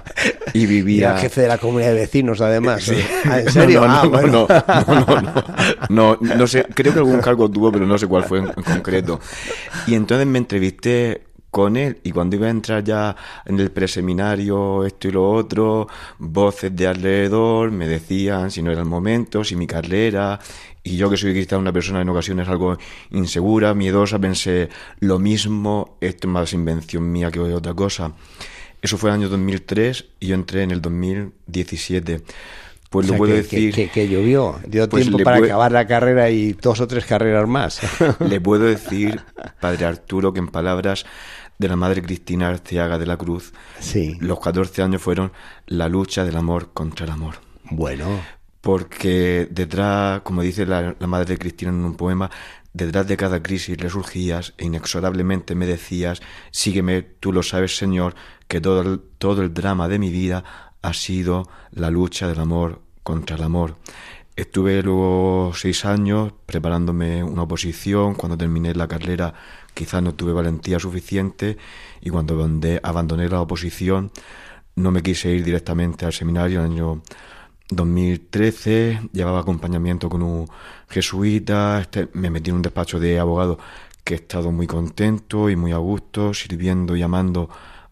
y 0.54 0.64
vivía... 0.64 1.10
Era 1.10 1.18
jefe 1.18 1.42
de 1.42 1.48
la 1.48 1.58
comunidad 1.58 1.90
de 1.90 1.94
vecinos, 1.96 2.40
además. 2.40 2.90
Ah, 3.26 3.40
¿En 3.40 3.52
serio? 3.52 3.86
No, 3.86 4.04
no, 4.06 4.26
no, 4.26 4.48
no, 5.90 6.18
no, 6.20 6.46
sé, 6.46 6.64
creo 6.74 6.94
que 6.94 7.00
algún 7.00 7.20
cargo 7.20 7.50
tuvo, 7.50 7.70
pero 7.70 7.86
no 7.86 7.98
sé 7.98 8.06
cuál 8.06 8.24
fue 8.24 8.38
en, 8.38 8.46
concreto. 8.46 9.20
Y 9.86 9.94
entonces 9.94 10.26
me 10.26 10.38
entrevisté 10.38 11.24
con 11.52 11.76
él 11.76 11.98
y 12.02 12.12
cuando 12.12 12.34
iba 12.36 12.46
a 12.46 12.50
entrar 12.50 12.82
ya 12.82 13.14
en 13.44 13.60
el 13.60 13.70
preseminario 13.70 14.86
esto 14.86 15.08
y 15.08 15.10
lo 15.10 15.30
otro, 15.30 15.86
voces 16.18 16.74
de 16.74 16.86
alrededor 16.86 17.70
me 17.70 17.86
decían 17.86 18.50
si 18.50 18.62
no 18.62 18.72
era 18.72 18.80
el 18.80 18.88
momento, 18.88 19.44
si 19.44 19.54
mi 19.54 19.66
carrera 19.66 20.40
y 20.82 20.96
yo 20.96 21.10
que 21.10 21.18
soy 21.18 21.34
quizá 21.34 21.58
una 21.58 21.70
persona 21.70 22.00
en 22.00 22.08
ocasiones 22.08 22.48
algo 22.48 22.78
insegura, 23.10 23.74
miedosa, 23.74 24.18
pensé 24.18 24.70
lo 25.00 25.18
mismo, 25.18 25.98
esto 26.00 26.26
es 26.26 26.32
más 26.32 26.52
invención 26.54 27.12
mía 27.12 27.30
que 27.30 27.38
otra 27.38 27.74
cosa. 27.74 28.12
Eso 28.80 28.96
fue 28.96 29.10
el 29.10 29.16
año 29.16 29.28
2003 29.28 30.06
y 30.20 30.28
yo 30.28 30.34
entré 30.34 30.62
en 30.62 30.70
el 30.70 30.80
2017. 30.80 32.22
Pues 32.92 33.08
le 33.08 33.16
puedo 33.16 33.34
decir. 33.34 33.90
Que, 33.90 34.08
llovió, 34.08 34.60
dio 34.66 34.86
pues 34.86 35.04
tiempo 35.04 35.22
para 35.24 35.38
acabar 35.38 35.72
la 35.72 35.86
carrera 35.86 36.28
y 36.28 36.52
dos 36.52 36.78
o 36.80 36.86
tres 36.86 37.06
carreras 37.06 37.48
más. 37.48 37.80
le 38.20 38.38
puedo 38.38 38.64
decir, 38.66 39.20
padre 39.60 39.86
Arturo, 39.86 40.34
que 40.34 40.40
en 40.40 40.48
palabras 40.48 41.06
de 41.62 41.68
la 41.68 41.76
madre 41.76 42.02
Cristina 42.02 42.48
Arceaga 42.48 42.98
de 42.98 43.06
la 43.06 43.16
Cruz, 43.16 43.52
sí. 43.78 44.16
los 44.20 44.40
14 44.40 44.82
años 44.82 45.00
fueron 45.00 45.32
la 45.66 45.88
lucha 45.88 46.24
del 46.24 46.36
amor 46.36 46.72
contra 46.74 47.06
el 47.06 47.12
amor. 47.12 47.36
Bueno. 47.70 48.20
Porque 48.60 49.48
detrás, 49.50 50.20
como 50.22 50.42
dice 50.42 50.66
la, 50.66 50.94
la 50.98 51.06
madre 51.06 51.38
Cristina 51.38 51.70
en 51.70 51.84
un 51.84 51.96
poema, 51.96 52.30
detrás 52.72 53.06
de 53.06 53.16
cada 53.16 53.42
crisis 53.42 53.76
resurgías 53.76 54.54
e 54.58 54.66
inexorablemente 54.66 55.54
me 55.54 55.66
decías, 55.66 56.20
sígueme, 56.50 57.02
tú 57.02 57.32
lo 57.32 57.42
sabes, 57.42 57.76
Señor, 57.76 58.14
que 58.48 58.60
todo 58.60 59.00
todo 59.18 59.42
el 59.42 59.54
drama 59.54 59.88
de 59.88 59.98
mi 59.98 60.10
vida 60.10 60.44
ha 60.82 60.92
sido 60.92 61.48
la 61.70 61.90
lucha 61.90 62.28
del 62.28 62.40
amor 62.40 62.82
contra 63.02 63.36
el 63.36 63.42
amor. 63.42 63.76
Estuve 64.34 64.82
luego 64.82 65.52
seis 65.54 65.84
años 65.84 66.32
preparándome 66.46 67.22
una 67.22 67.42
oposición. 67.42 68.14
Cuando 68.14 68.38
terminé 68.38 68.74
la 68.74 68.88
carrera 68.88 69.34
quizás 69.74 70.02
no 70.02 70.14
tuve 70.14 70.32
valentía 70.32 70.78
suficiente 70.78 71.56
y 72.00 72.10
cuando 72.10 72.34
abandoné 72.82 73.28
la 73.28 73.40
oposición 73.40 74.10
no 74.76 74.90
me 74.90 75.02
quise 75.02 75.30
ir 75.30 75.44
directamente 75.44 76.06
al 76.06 76.12
seminario 76.12 76.60
en 76.60 76.66
el 76.66 76.72
año 76.72 77.02
2013. 77.70 79.10
Llevaba 79.12 79.40
acompañamiento 79.40 80.08
con 80.08 80.22
un 80.22 80.48
jesuita. 80.88 81.80
Este, 81.80 82.08
me 82.14 82.30
metí 82.30 82.50
en 82.50 82.56
un 82.56 82.62
despacho 82.62 82.98
de 82.98 83.18
abogado 83.18 83.58
que 84.04 84.14
he 84.14 84.16
estado 84.16 84.50
muy 84.50 84.66
contento 84.66 85.48
y 85.50 85.56
muy 85.56 85.72
a 85.72 85.76
gusto, 85.76 86.34
sirviendo 86.34 86.96
y 86.96 87.02
amando 87.02 87.48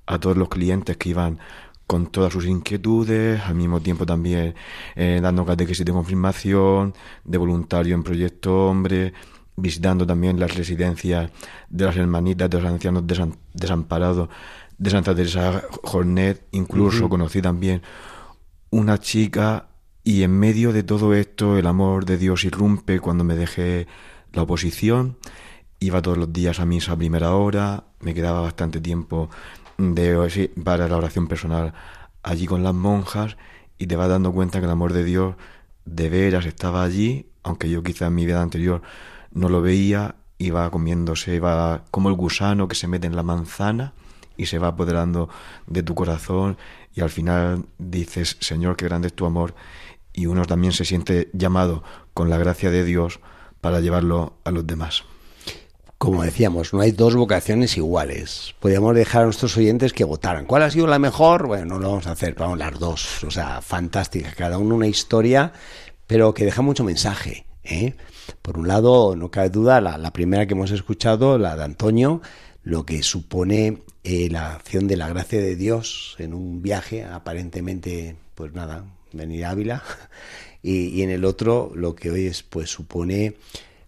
a 0.06 0.18
todos 0.18 0.36
los 0.36 0.48
clientes 0.48 0.96
que 0.96 1.10
iban 1.10 1.38
con 1.86 2.06
todas 2.06 2.32
sus 2.32 2.46
inquietudes, 2.46 3.40
al 3.40 3.56
mismo 3.56 3.80
tiempo 3.80 4.06
también 4.06 4.54
eh, 4.94 5.18
dando 5.20 5.44
catequesis 5.44 5.84
de 5.84 5.92
confirmación, 5.92 6.94
de 7.24 7.38
voluntario 7.38 7.94
en 7.94 8.04
Proyecto 8.04 8.68
Hombre, 8.68 9.12
visitando 9.60 10.06
también 10.06 10.40
las 10.40 10.54
residencias 10.54 11.30
de 11.68 11.84
las 11.84 11.96
hermanitas 11.96 12.50
de 12.50 12.60
los 12.60 12.70
ancianos 12.70 13.04
desamparados 13.52 14.28
de 14.78 14.90
Santa 14.90 15.14
Teresa 15.14 15.62
Jornet, 15.82 16.46
incluso 16.52 17.08
conocí 17.08 17.42
también 17.42 17.82
una 18.70 18.98
chica 18.98 19.66
y 20.02 20.22
en 20.22 20.38
medio 20.38 20.72
de 20.72 20.82
todo 20.82 21.14
esto 21.14 21.58
el 21.58 21.66
amor 21.66 22.06
de 22.06 22.16
Dios 22.16 22.44
irrumpe 22.44 23.00
cuando 23.00 23.22
me 23.22 23.36
dejé 23.36 23.86
la 24.32 24.42
oposición, 24.42 25.18
iba 25.80 26.00
todos 26.00 26.16
los 26.16 26.32
días 26.32 26.60
a 26.60 26.66
misa 26.66 26.92
a 26.92 26.96
primera 26.96 27.34
hora, 27.34 27.84
me 28.00 28.14
quedaba 28.14 28.40
bastante 28.40 28.80
tiempo 28.80 29.28
de 29.76 30.50
para 30.64 30.88
la 30.88 30.96
oración 30.96 31.26
personal 31.26 31.72
allí 32.22 32.46
con 32.46 32.62
las 32.62 32.74
monjas 32.74 33.36
y 33.78 33.86
te 33.86 33.96
vas 33.96 34.08
dando 34.08 34.32
cuenta 34.32 34.60
que 34.60 34.66
el 34.66 34.70
amor 34.70 34.92
de 34.92 35.04
Dios 35.04 35.36
de 35.84 36.08
veras 36.08 36.46
estaba 36.46 36.82
allí, 36.82 37.26
aunque 37.42 37.68
yo 37.70 37.82
quizá 37.82 38.06
en 38.06 38.14
mi 38.14 38.26
vida 38.26 38.42
anterior 38.42 38.82
no 39.32 39.48
lo 39.48 39.60
veía, 39.60 40.16
iba 40.38 40.70
comiéndose, 40.70 41.34
iba 41.34 41.84
como 41.90 42.08
el 42.08 42.14
gusano 42.14 42.68
que 42.68 42.74
se 42.74 42.88
mete 42.88 43.06
en 43.06 43.16
la 43.16 43.22
manzana 43.22 43.92
y 44.36 44.46
se 44.46 44.58
va 44.58 44.68
apoderando 44.68 45.28
de 45.66 45.82
tu 45.82 45.94
corazón 45.94 46.56
y 46.94 47.02
al 47.02 47.10
final 47.10 47.66
dices, 47.78 48.36
Señor, 48.40 48.76
qué 48.76 48.86
grande 48.86 49.08
es 49.08 49.14
tu 49.14 49.26
amor 49.26 49.54
y 50.12 50.26
uno 50.26 50.44
también 50.44 50.72
se 50.72 50.84
siente 50.84 51.30
llamado 51.32 51.82
con 52.14 52.30
la 52.30 52.38
gracia 52.38 52.70
de 52.70 52.84
Dios 52.84 53.20
para 53.60 53.80
llevarlo 53.80 54.34
a 54.44 54.50
los 54.50 54.66
demás 54.66 55.04
como 56.00 56.22
decíamos, 56.22 56.72
no 56.72 56.80
hay 56.80 56.92
dos 56.92 57.14
vocaciones 57.14 57.76
iguales. 57.76 58.54
Podríamos 58.58 58.94
dejar 58.94 59.20
a 59.20 59.24
nuestros 59.26 59.54
oyentes 59.58 59.92
que 59.92 60.04
votaran. 60.04 60.46
¿Cuál 60.46 60.62
ha 60.62 60.70
sido 60.70 60.86
la 60.86 60.98
mejor? 60.98 61.46
Bueno, 61.46 61.66
no 61.66 61.78
lo 61.78 61.88
vamos 61.90 62.06
a 62.06 62.12
hacer, 62.12 62.34
vamos 62.36 62.56
las 62.56 62.78
dos. 62.78 63.22
O 63.24 63.30
sea, 63.30 63.60
fantástica, 63.60 64.32
cada 64.32 64.56
uno 64.56 64.76
una 64.76 64.86
historia, 64.86 65.52
pero 66.06 66.32
que 66.32 66.46
deja 66.46 66.62
mucho 66.62 66.84
mensaje. 66.84 67.44
¿eh? 67.64 67.96
Por 68.42 68.58
un 68.58 68.68
lado, 68.68 69.16
no 69.16 69.30
cabe 69.30 69.50
duda, 69.50 69.80
la, 69.80 70.12
primera 70.12 70.46
que 70.46 70.54
hemos 70.54 70.70
escuchado, 70.70 71.38
la 71.38 71.56
de 71.56 71.64
Antonio, 71.64 72.20
lo 72.62 72.84
que 72.84 73.02
supone 73.02 73.82
eh, 74.04 74.28
la 74.30 74.54
acción 74.54 74.86
de 74.86 74.96
la 74.96 75.08
gracia 75.08 75.40
de 75.40 75.56
Dios 75.56 76.16
en 76.18 76.34
un 76.34 76.62
viaje, 76.62 77.04
aparentemente, 77.04 78.16
pues 78.34 78.52
nada, 78.52 78.84
venir 79.12 79.44
a 79.44 79.50
Ávila. 79.50 79.82
Y, 80.62 81.00
en 81.00 81.08
el 81.08 81.24
otro, 81.24 81.72
lo 81.74 81.94
que 81.94 82.10
hoy 82.10 82.26
es, 82.26 82.42
pues 82.42 82.68
supone 82.68 83.36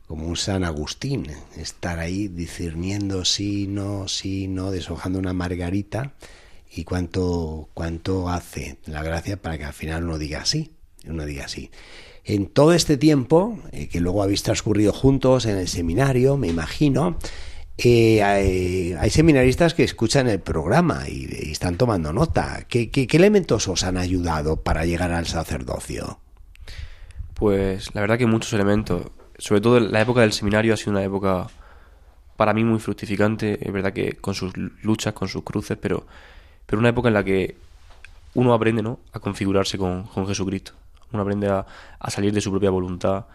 como 0.06 0.26
un 0.26 0.36
San 0.36 0.64
Agustín, 0.64 1.26
estar 1.56 1.98
ahí 1.98 2.28
discerniendo 2.28 3.26
sí, 3.26 3.66
no, 3.66 4.08
sí, 4.08 4.48
no, 4.48 4.70
deshojando 4.70 5.18
una 5.18 5.34
margarita 5.34 6.14
y 6.70 6.84
cuánto, 6.84 7.68
cuánto 7.74 8.30
hace 8.30 8.78
la 8.86 9.02
gracia 9.02 9.36
para 9.36 9.58
que 9.58 9.64
al 9.64 9.72
final 9.72 10.04
uno 10.04 10.18
diga 10.18 10.44
sí, 10.44 10.72
uno 11.06 11.26
diga 11.26 11.48
sí. 11.48 11.70
En 12.24 12.46
todo 12.46 12.72
este 12.72 12.96
tiempo, 12.96 13.58
eh, 13.72 13.88
que 13.88 14.00
luego 14.00 14.22
habéis 14.22 14.42
transcurrido 14.42 14.92
juntos 14.92 15.46
en 15.46 15.56
el 15.56 15.68
seminario, 15.68 16.36
me 16.36 16.48
imagino, 16.48 17.18
eh, 17.78 18.22
hay, 18.22 19.10
seminaristas 19.10 19.74
que 19.74 19.82
escuchan 19.82 20.28
el 20.28 20.40
programa 20.40 21.08
y, 21.08 21.50
están 21.50 21.76
tomando 21.76 22.12
nota. 22.12 22.64
¿Qué, 22.68 22.90
qué 22.90 23.08
elementos 23.16 23.66
os 23.66 23.82
han 23.82 23.96
ayudado 23.96 24.56
para 24.56 24.84
llegar 24.84 25.12
al 25.12 25.26
sacerdocio? 25.26 26.20
Pues 27.34 27.94
la 27.94 28.02
verdad 28.02 28.18
que 28.18 28.26
muchos 28.26 28.52
elementos 28.52 29.10
sobre 29.42 29.60
todo 29.60 29.80
la 29.80 30.00
época 30.00 30.20
del 30.20 30.32
seminario 30.32 30.72
ha 30.72 30.76
sido 30.76 30.92
una 30.92 31.02
época 31.02 31.48
para 32.36 32.54
mí 32.54 32.62
muy 32.62 32.78
fructificante, 32.78 33.58
es 33.60 33.72
verdad 33.72 33.92
que 33.92 34.12
con 34.12 34.34
sus 34.34 34.56
luchas, 34.56 35.14
con 35.14 35.26
sus 35.26 35.42
cruces, 35.42 35.76
pero, 35.80 36.06
pero 36.64 36.78
una 36.78 36.90
época 36.90 37.08
en 37.08 37.14
la 37.14 37.24
que 37.24 37.56
uno 38.34 38.54
aprende 38.54 38.82
¿no? 38.82 39.00
a 39.12 39.18
configurarse 39.18 39.78
con, 39.78 40.06
Jesucristo, 40.28 40.74
uno 41.12 41.22
aprende 41.22 41.48
a, 41.48 41.66
salir 42.08 42.32
de 42.32 42.40
su 42.40 42.50
propia 42.50 42.70
voluntad, 42.70 43.26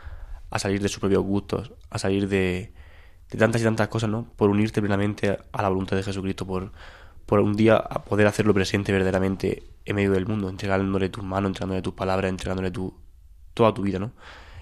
a 0.49 0.59
salir 0.59 0.81
de 0.81 0.89
sus 0.89 0.99
propios 0.99 1.23
gustos, 1.23 1.73
a 1.89 1.97
salir 1.97 2.27
de, 2.27 2.73
tantas 3.37 3.61
y 3.61 3.63
tantas 3.63 3.87
cosas, 3.87 4.09
¿no? 4.09 4.27
Por 4.35 4.49
unirte 4.49 4.81
plenamente 4.81 5.37
a, 5.51 5.61
la 5.61 5.69
voluntad 5.69 5.95
de 5.95 6.03
Jesucristo, 6.03 6.45
por, 6.45 6.71
un 7.39 7.55
día 7.55 7.79
poder 8.07 8.27
hacerlo 8.27 8.53
presente 8.53 8.91
verdaderamente 8.91 9.63
en 9.85 9.95
medio 9.95 10.11
del 10.11 10.25
mundo, 10.25 10.49
entregándole 10.49 11.09
tus 11.09 11.23
manos, 11.23 11.49
entregándole 11.49 11.81
tus 11.81 11.93
palabras, 11.93 12.29
entregándole 12.29 12.71
tu, 12.71 12.93
toda 13.53 13.73
tu 13.73 13.81
vida, 13.81 13.99
¿no? 13.99 14.11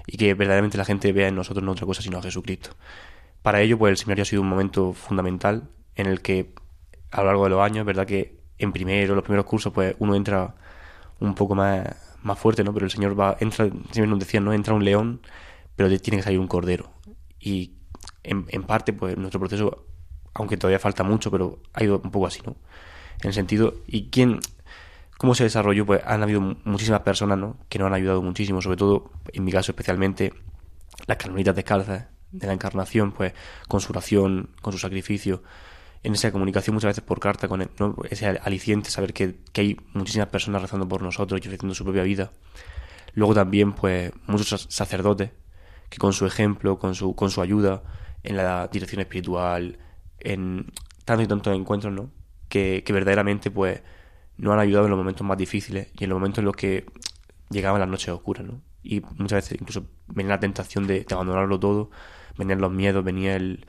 y 0.08 0.18
que 0.18 0.34
verdaderamente 0.34 0.78
la 0.78 0.86
gente 0.86 1.12
vea 1.12 1.28
en 1.28 1.36
nosotros 1.36 1.64
no 1.64 1.72
otra 1.72 1.86
cosa 1.86 2.02
sino 2.02 2.18
a 2.18 2.22
Jesucristo. 2.22 2.72
Para 3.42 3.62
ello, 3.62 3.78
pues 3.78 3.92
el 3.92 3.98
seminario 3.98 4.24
ha 4.24 4.26
sido 4.26 4.42
un 4.42 4.50
momento 4.50 4.94
fundamental 4.94 5.70
en 5.96 6.08
el 6.08 6.22
que 6.22 6.54
a 7.12 7.22
lo 7.22 7.28
largo 7.28 7.44
de 7.46 7.50
los 7.52 7.62
años, 7.62 7.86
verdad 7.86 8.06
que 8.06 8.40
en 8.58 8.72
primero, 8.72 9.16
los 9.16 9.24
primeros 9.24 9.46
cursos, 9.46 9.74
pues 9.74 9.96
uno 10.00 10.16
entra 10.16 10.56
un 11.20 11.36
poco 11.36 11.56
más, 11.56 11.86
más 12.26 12.40
fuerte, 12.40 12.64
¿no? 12.64 12.74
Pero 12.74 12.86
el 12.86 12.92
Señor 12.92 13.18
va, 13.20 13.38
entra, 13.40 13.66
siempre 13.66 14.08
nos 14.08 14.20
decían, 14.20 14.44
¿no? 14.44 14.54
Entra 14.54 14.74
un 14.74 14.84
león, 14.84 15.22
pero 15.76 15.88
tiene 16.00 16.18
que 16.18 16.24
salir 16.24 16.40
un 16.40 16.48
cordero. 16.48 16.92
Y 17.40 17.74
en, 18.24 18.46
en 18.50 18.64
parte, 18.64 18.94
pues 18.94 19.18
nuestro 19.18 19.40
proceso, 19.40 19.86
aunque 20.34 20.58
todavía 20.58 20.80
falta 20.80 21.04
mucho, 21.04 21.32
pero 21.32 21.60
ha 21.74 21.84
ido 21.84 22.02
un 22.04 22.12
poco 22.12 22.28
así, 22.28 22.42
¿no? 22.46 22.56
En 23.22 23.28
el 23.28 23.34
sentido, 23.34 23.76
¿y 23.88 24.10
quién, 24.10 24.40
cómo 25.18 25.36
se 25.36 25.44
desarrolló, 25.44 25.86
pues 25.86 26.02
han 26.06 26.24
habido 26.24 26.42
muchísimas 26.42 27.02
personas 27.02 27.38
¿no? 27.38 27.58
que 27.70 27.80
nos 27.80 27.88
han 27.88 27.94
ayudado 27.94 28.22
muchísimo, 28.22 28.62
sobre 28.62 28.78
todo, 28.78 29.12
en 29.32 29.44
mi 29.44 29.52
caso 29.52 29.72
especialmente, 29.72 30.34
las 31.08 31.18
carmelitas 31.18 31.56
descalzas 31.56 32.06
de 32.32 32.48
la 32.48 32.54
encarnación, 32.54 33.12
pues 33.12 33.34
con 33.68 33.80
su 33.80 33.92
oración, 33.92 34.50
con 34.62 34.74
su 34.74 34.80
sacrificio, 34.80 35.44
en 36.06 36.14
esa 36.14 36.32
comunicación 36.32 36.76
muchas 36.76 36.90
veces 36.90 37.04
por 37.04 37.20
carta, 37.20 37.48
con 37.48 37.68
ese 38.12 38.28
aliciente, 38.28 38.92
saber 38.92 39.12
que, 39.12 39.40
hay 39.56 39.76
muchísimas 39.94 40.28
personas 40.28 40.62
rezando 40.62 40.88
por 40.88 41.02
nosotros 41.02 41.42
y 41.44 41.48
ofreciendo 41.48 41.74
su 41.74 41.84
propia 41.84 42.04
vida. 42.04 42.32
Luego 43.14 43.34
también, 43.34 43.74
pues, 43.74 44.12
muchos 44.28 44.68
sacerdotes 44.70 45.32
que 45.90 45.98
con 45.98 46.14
su 46.14 46.28
ejemplo, 46.28 46.78
con 46.78 46.94
su, 46.94 47.16
con 47.16 47.32
su 47.32 47.42
ayuda 47.42 47.82
en 48.22 48.38
la 48.38 48.68
dirección 48.68 49.02
espiritual, 49.02 49.80
en 50.20 50.72
tantos 51.06 51.26
y 51.26 51.28
tantos 51.28 51.56
encuentros, 51.56 51.92
¿no? 51.92 52.12
Que, 52.50 52.84
que 52.86 52.94
verdaderamente, 52.94 53.50
pues, 53.50 53.82
nos 54.38 54.54
han 54.54 54.60
ayudado 54.60 54.86
en 54.86 54.92
los 54.92 55.00
momentos 55.00 55.26
más 55.26 55.40
difíciles 55.40 55.88
y 55.98 56.04
en 56.04 56.12
los 56.12 56.18
momentos 56.18 56.40
en 56.40 56.46
los 56.46 56.56
que 56.56 56.86
llegaban 57.50 57.80
las 57.80 57.90
noches 57.90 58.10
oscuras, 58.10 58.46
¿no? 58.46 58.62
Y 58.84 59.02
muchas 59.18 59.38
veces 59.38 59.60
incluso 59.60 59.88
venía 60.06 60.34
la 60.34 60.40
tentación 60.40 60.86
de, 60.86 61.04
abandonarlo 61.10 61.60
todo, 61.60 61.90
venían 62.38 62.62
los 62.62 62.72
miedos, 62.72 63.04
venía 63.04 63.36
el... 63.36 63.66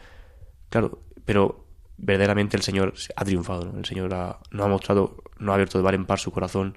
Claro, 0.68 1.00
pero 1.24 1.65
verdaderamente 1.98 2.56
el 2.56 2.62
Señor 2.62 2.94
ha 3.14 3.24
triunfado, 3.24 3.64
¿no? 3.64 3.78
El 3.78 3.84
Señor 3.84 4.10
nos 4.50 4.64
ha 4.64 4.68
mostrado, 4.68 5.16
nos 5.38 5.50
ha 5.50 5.54
abierto 5.54 5.78
de 5.78 5.84
par 5.84 5.94
en 5.94 6.06
par 6.06 6.18
su 6.18 6.30
corazón, 6.30 6.76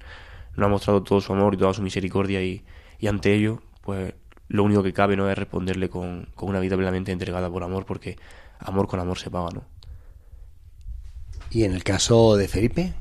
nos 0.55 0.65
ha 0.65 0.69
mostrado 0.69 1.03
todo 1.03 1.21
su 1.21 1.33
amor 1.33 1.53
y 1.53 1.57
toda 1.57 1.73
su 1.73 1.81
misericordia 1.81 2.41
y, 2.41 2.63
y 2.99 3.07
ante 3.07 3.33
ello, 3.33 3.61
pues 3.81 4.13
lo 4.47 4.63
único 4.63 4.83
que 4.83 4.93
cabe 4.93 5.15
no 5.15 5.29
es 5.29 5.37
responderle 5.37 5.89
con, 5.89 6.27
con 6.35 6.49
una 6.49 6.59
vida 6.59 6.75
plenamente 6.75 7.11
entregada 7.11 7.49
por 7.49 7.63
amor, 7.63 7.85
porque 7.85 8.17
amor 8.59 8.87
con 8.87 8.99
amor 8.99 9.17
se 9.17 9.29
paga, 9.29 9.49
¿no? 9.53 9.63
¿Y 11.51 11.63
en 11.63 11.73
el 11.73 11.83
caso 11.83 12.35
de 12.35 12.47
Felipe? 12.47 12.93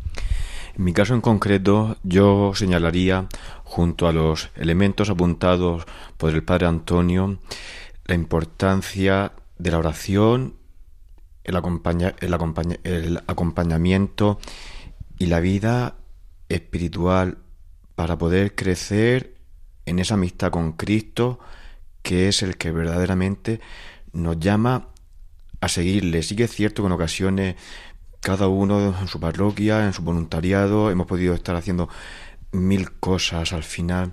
En 0.76 0.84
mi 0.84 0.92
caso 0.92 1.14
en 1.14 1.20
concreto, 1.20 1.96
yo 2.02 2.52
señalaría, 2.54 3.26
junto 3.64 4.06
a 4.06 4.12
los 4.12 4.50
elementos 4.54 5.10
apuntados 5.10 5.84
por 6.16 6.32
el 6.32 6.44
padre 6.44 6.66
Antonio, 6.66 7.38
la 8.04 8.14
importancia 8.14 9.32
de 9.58 9.70
la 9.70 9.78
oración, 9.78 10.54
el, 11.48 13.20
acompañamiento 13.26 14.38
y 15.18 15.26
la 15.26 15.40
vida 15.40 15.96
espiritual 16.48 17.38
para 17.94 18.16
poder 18.18 18.54
crecer 18.54 19.34
en 19.86 19.98
esa 19.98 20.14
amistad 20.14 20.50
con 20.50 20.72
Cristo, 20.72 21.40
que 22.02 22.28
es 22.28 22.42
el 22.42 22.56
que 22.56 22.70
verdaderamente 22.70 23.60
nos 24.12 24.38
llama 24.38 24.88
a 25.60 25.68
seguirle. 25.68 26.22
Sí 26.22 26.36
que 26.36 26.44
es 26.44 26.52
cierto 26.52 26.82
que 26.82 26.86
en 26.86 26.92
ocasiones 26.92 27.56
cada 28.20 28.48
uno 28.48 28.94
en 29.00 29.08
su 29.08 29.18
parroquia, 29.18 29.86
en 29.86 29.92
su 29.92 30.02
voluntariado, 30.02 30.90
hemos 30.90 31.06
podido 31.06 31.34
estar 31.34 31.56
haciendo 31.56 31.88
mil 32.52 32.92
cosas 32.92 33.52
al 33.52 33.64
final, 33.64 34.12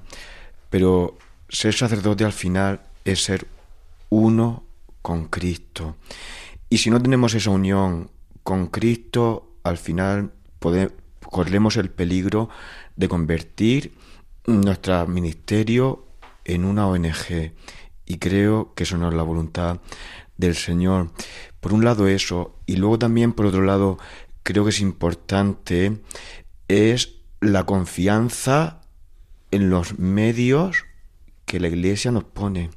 pero 0.70 1.18
ser 1.50 1.74
sacerdote 1.74 2.24
al 2.24 2.34
final 2.34 2.82
es 3.04 3.24
ser 3.24 3.48
uno 4.10 4.64
con 5.02 5.28
Cristo. 5.28 5.98
Y 6.70 6.78
si 6.80 6.90
no 6.90 7.02
tenemos 7.02 7.34
esa 7.34 7.52
unión 7.52 8.12
con 8.44 8.68
Cristo, 8.68 9.58
al 9.64 9.78
final 9.78 10.34
corremos 11.30 11.78
el 11.78 11.90
peligro 11.90 12.50
de 12.96 13.08
convertir 13.08 13.94
nuestro 14.46 15.08
ministerio 15.08 16.06
en 16.44 16.66
una 16.66 16.88
ONG. 16.88 17.54
Y 18.06 18.18
creo 18.18 18.74
que 18.76 18.84
eso 18.84 18.98
no 18.98 19.10
es 19.10 19.16
la 19.16 19.24
voluntad 19.24 19.80
del 20.38 20.56
Señor. 20.56 21.12
Por 21.60 21.74
un 21.74 21.84
lado 21.84 22.08
eso, 22.08 22.60
y 22.66 22.76
luego 22.76 23.00
también 23.00 23.34
por 23.34 23.48
otro 23.48 23.64
lado, 23.64 23.98
creo 24.44 24.64
que 24.64 24.70
es 24.70 24.82
importante, 24.82 26.02
es 26.68 27.16
la 27.42 27.66
confianza 27.66 28.82
en 29.52 29.70
los 29.70 29.98
medios 29.98 30.86
que 31.46 31.60
la 31.60 31.68
Iglesia 31.68 32.12
nos 32.12 32.24
pone. 32.24 32.70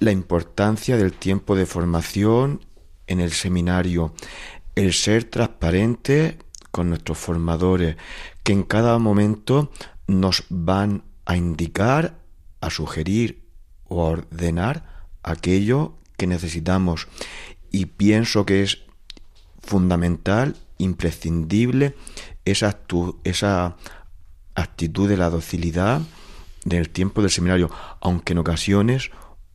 La 0.00 0.12
importancia 0.12 0.96
del 0.96 1.12
tiempo 1.12 1.56
de 1.56 1.66
formación 1.66 2.60
en 3.08 3.20
el 3.20 3.32
seminario, 3.32 4.14
el 4.74 4.92
ser 4.92 5.24
transparente 5.24 6.38
con 6.70 6.90
nuestros 6.90 7.18
formadores, 7.18 7.96
que 8.44 8.52
en 8.52 8.62
cada 8.62 8.98
momento 8.98 9.72
nos 10.06 10.44
van 10.48 11.02
a 11.26 11.36
indicar, 11.36 12.20
a 12.60 12.70
sugerir 12.70 13.42
o 13.88 14.02
a 14.06 14.10
ordenar 14.10 15.06
aquello 15.22 15.94
que 16.16 16.26
necesitamos. 16.26 17.08
Y 17.70 17.86
pienso 17.86 18.46
que 18.46 18.62
es 18.62 18.78
fundamental, 19.62 20.56
imprescindible, 20.78 21.94
esa, 22.44 22.78
esa 23.24 23.76
actitud 24.54 25.08
de 25.08 25.16
la 25.16 25.30
docilidad 25.30 26.02
del 26.64 26.90
tiempo 26.90 27.22
del 27.22 27.30
seminario, 27.30 27.70
aunque 28.00 28.32
en 28.32 28.38
ocasiones 28.38 29.10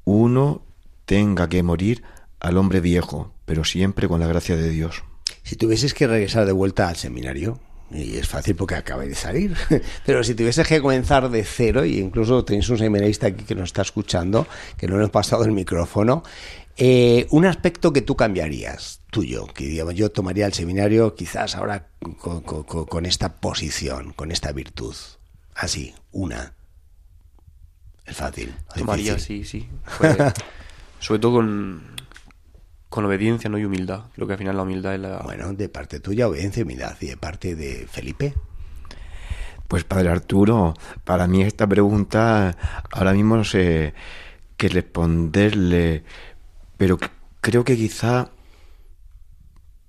uno 0.05 0.61
tenga 1.05 1.49
que 1.49 1.63
morir 1.63 2.03
al 2.43 2.57
hombre 2.57 2.81
viejo, 2.81 3.33
pero 3.45 3.63
siempre 3.63 4.07
con 4.07 4.19
la 4.19 4.27
gracia 4.27 4.55
de 4.55 4.69
Dios. 4.69 5.03
Si 5.41 5.55
tuvieses 5.55 5.93
que 5.93 6.07
regresar 6.07 6.45
de 6.45 6.51
vuelta 6.51 6.89
al 6.89 6.97
seminario, 6.97 7.59
y 7.89 8.17
es 8.17 8.27
fácil 8.27 8.55
porque 8.55 8.75
acaba 8.75 9.03
de 9.03 9.15
salir, 9.15 9.55
pero 10.05 10.23
si 10.23 10.35
tuvieses 10.35 10.67
que 10.67 10.81
comenzar 10.81 11.29
de 11.29 11.43
cero, 11.45 11.85
y 11.85 11.99
incluso 11.99 12.43
tenéis 12.43 12.67
un 12.69 12.77
seminarista 12.77 13.27
aquí 13.27 13.45
que 13.45 13.55
nos 13.55 13.69
está 13.69 13.81
escuchando, 13.81 14.45
que 14.77 14.87
no 14.87 14.95
le 14.95 15.03
hemos 15.03 15.11
pasado 15.11 15.45
el 15.45 15.53
micrófono, 15.53 16.23
eh, 16.75 17.27
un 17.29 17.45
aspecto 17.45 17.93
que 17.93 18.01
tú 18.01 18.17
cambiarías, 18.17 19.01
tuyo, 19.09 19.47
que 19.47 19.65
digamos, 19.65 19.95
yo 19.95 20.11
tomaría 20.11 20.45
el 20.45 20.53
seminario 20.53 21.15
quizás 21.15 21.55
ahora 21.55 21.87
con, 22.19 23.05
esta 23.05 23.37
posición, 23.37 24.11
con 24.11 24.31
esta 24.31 24.51
virtud. 24.51 24.95
Así, 25.55 25.93
una. 26.11 26.53
Es 28.05 28.17
fácil. 28.17 28.53
Tomaría, 28.75 29.17
sí, 29.17 29.45
sí. 29.45 29.69
sobre 30.99 31.19
todo 31.19 31.35
con, 31.35 31.93
con 32.93 33.05
obediencia 33.05 33.49
¿no? 33.49 33.57
y 33.57 33.65
humildad. 33.65 34.03
Creo 34.13 34.27
que 34.27 34.33
al 34.33 34.37
final 34.37 34.55
la 34.55 34.61
humildad 34.61 34.93
es 34.93 34.99
la... 34.99 35.17
Bueno, 35.23 35.51
de 35.51 35.67
parte 35.67 35.99
tuya, 35.99 36.27
obediencia 36.27 36.59
y 36.59 36.63
humildad. 36.63 36.95
¿Y 37.01 37.07
de 37.07 37.17
parte 37.17 37.55
de 37.55 37.87
Felipe? 37.89 38.35
Pues 39.67 39.83
padre 39.83 40.09
Arturo, 40.09 40.75
para 41.03 41.25
mí 41.25 41.41
esta 41.41 41.65
pregunta 41.65 42.55
ahora 42.91 43.13
mismo 43.13 43.35
no 43.35 43.43
sé 43.45 43.95
qué 44.57 44.69
responderle, 44.69 46.03
pero 46.77 46.99
creo 47.41 47.63
que 47.63 47.75
quizá 47.75 48.29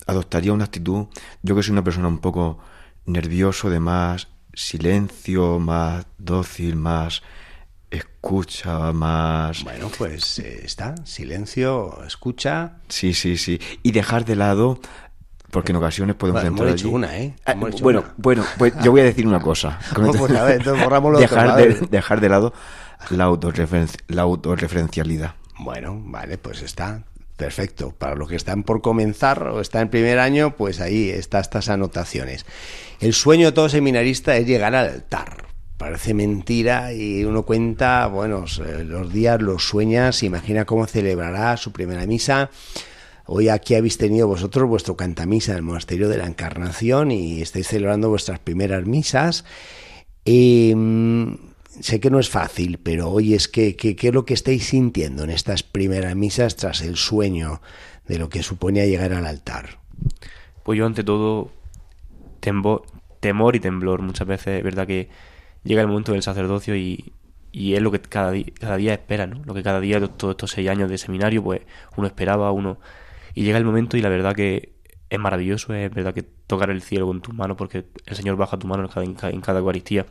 adoptaría 0.06 0.54
una 0.54 0.64
actitud, 0.64 1.08
yo 1.42 1.54
que 1.54 1.62
soy 1.62 1.72
una 1.72 1.84
persona 1.84 2.08
un 2.08 2.20
poco 2.20 2.58
nervioso, 3.04 3.68
de 3.68 3.80
más 3.80 4.28
silencio, 4.54 5.58
más 5.58 6.06
dócil, 6.16 6.76
más 6.76 7.22
escucha 7.96 8.92
más. 8.92 9.64
Bueno, 9.64 9.90
pues 9.96 10.38
eh, 10.38 10.62
está, 10.64 10.94
silencio, 11.04 12.02
escucha. 12.07 12.78
Sí, 12.88 13.14
sí, 13.14 13.37
sí. 13.37 13.61
Y 13.83 13.92
dejar 13.92 14.24
de 14.24 14.37
lado, 14.37 14.80
porque 15.50 15.72
en 15.72 15.76
ocasiones 15.76 16.16
podemos 16.16 16.44
entrar. 16.44 16.68
Hemos 16.68 16.85
una, 16.85 17.16
¿eh? 17.16 17.35
Ah, 17.44 17.54
bueno, 17.54 18.04
bueno, 18.16 18.44
pues 18.59 18.72
yo 18.83 18.90
voy 18.90 19.02
a 19.02 19.04
decir 19.04 19.26
una 19.26 19.40
cosa. 19.40 19.78
dejar, 21.18 21.57
de, 21.57 21.87
dejar 21.90 22.20
de 22.20 22.28
lado 22.28 22.52
la, 23.11 23.38
la 24.09 24.22
autorreferencialidad. 24.22 25.35
Bueno, 25.59 26.00
vale, 26.04 26.38
pues 26.38 26.62
está. 26.62 27.02
Perfecto. 27.37 27.92
Para 27.92 28.14
los 28.14 28.28
que 28.28 28.37
están 28.37 28.62
por 28.62 28.80
comenzar 28.80 29.48
o 29.48 29.61
están 29.61 29.83
en 29.83 29.88
primer 29.90 30.18
año, 30.20 30.57
pues 30.57 30.80
ahí 30.80 31.11
están 31.11 31.40
estas 31.40 31.68
anotaciones. 31.68 32.46
El 33.00 33.12
sueño 33.12 33.46
de 33.46 33.52
todo 33.52 33.68
seminarista 33.68 34.37
es 34.37 34.46
llegar 34.46 34.74
al 34.74 34.88
altar 34.88 35.53
parece 35.76 36.14
mentira 36.14 36.92
y 36.92 37.24
uno 37.24 37.42
cuenta, 37.42 38.06
bueno, 38.06 38.44
los 38.84 39.12
días 39.12 39.40
los 39.40 39.66
sueñas, 39.66 40.22
imagina 40.22 40.64
cómo 40.64 40.87
celebrará 40.87 41.56
su 41.56 41.72
primera 41.72 42.06
misa. 42.06 42.50
Hoy 43.26 43.48
aquí 43.48 43.74
habéis 43.74 43.98
tenido 43.98 44.28
vosotros 44.28 44.68
vuestro 44.68 44.96
cantamisa 44.96 45.52
en 45.52 45.58
el 45.58 45.62
Monasterio 45.62 46.08
de 46.08 46.18
la 46.18 46.26
Encarnación 46.26 47.10
y 47.10 47.40
estáis 47.40 47.68
celebrando 47.68 48.10
vuestras 48.10 48.38
primeras 48.38 48.84
misas. 48.87 49.44
Em, 50.26 51.38
sé 51.80 52.00
que 52.00 52.10
no 52.10 52.18
es 52.20 52.28
fácil, 52.28 52.78
pero 52.78 53.10
hoy 53.10 53.34
es 53.34 53.48
que, 53.48 53.76
¿qué 53.76 53.96
es 53.98 54.14
lo 54.14 54.24
que 54.24 54.34
estáis 54.34 54.66
sintiendo 54.66 55.24
en 55.24 55.30
estas 55.30 55.62
primeras 55.62 56.14
misas 56.16 56.56
tras 56.56 56.82
el 56.82 56.96
sueño 56.96 57.62
de 58.06 58.18
lo 58.18 58.28
que 58.28 58.42
supone 58.42 58.87
llegar 58.87 59.12
al 59.14 59.26
altar? 59.26 59.78
Pues 60.62 60.78
yo 60.78 60.87
ante 60.87 61.02
todo 61.02 61.50
temor 63.20 63.56
y 63.56 63.60
temblor. 63.60 64.02
Muchas 64.02 64.26
veces 64.26 64.58
es 64.58 64.64
verdad 64.64 64.87
que 64.87 65.08
llega 65.64 65.83
el 65.83 65.88
momento 65.88 66.12
del 66.12 66.22
sacerdocio 66.22 66.77
y, 66.77 67.12
y 67.53 67.74
es 67.74 67.83
lo 67.83 67.90
que 67.90 68.00
cada, 68.00 68.33
cada 68.59 68.77
día 68.77 68.94
espera, 68.94 69.27
¿no? 69.27 69.42
Lo 69.44 69.55
que 69.55 69.62
cada 69.62 69.81
día, 69.81 70.00
todos 70.00 70.33
estos 70.33 70.50
seis 70.50 70.68
años 70.68 70.90
de 70.90 70.98
seminario, 70.98 71.42
pues 71.42 71.62
uno 71.96 72.07
esperaba, 72.07 72.50
uno... 72.53 72.79
Y 73.35 73.44
llega 73.44 73.59
el 73.59 73.64
momento 73.64 73.96
y 73.96 74.03
la 74.03 74.09
verdad 74.09 74.35
que 74.35 74.74
es 75.11 75.18
maravilloso, 75.18 75.74
es 75.74 75.92
verdad 75.92 76.14
que 76.14 76.22
tocar 76.22 76.70
el 76.70 76.83
cielo 76.83 77.07
con 77.07 77.20
tus 77.20 77.35
manos, 77.35 77.57
porque 77.57 77.87
el 78.07 78.16
Señor 78.16 78.37
baja 78.37 78.59
tu 78.59 78.66
mano 78.66 78.85
en 78.96 79.14
cada, 79.14 79.31
en 79.33 79.40
cada, 79.40 79.59
Eucaristía. 79.61 80.07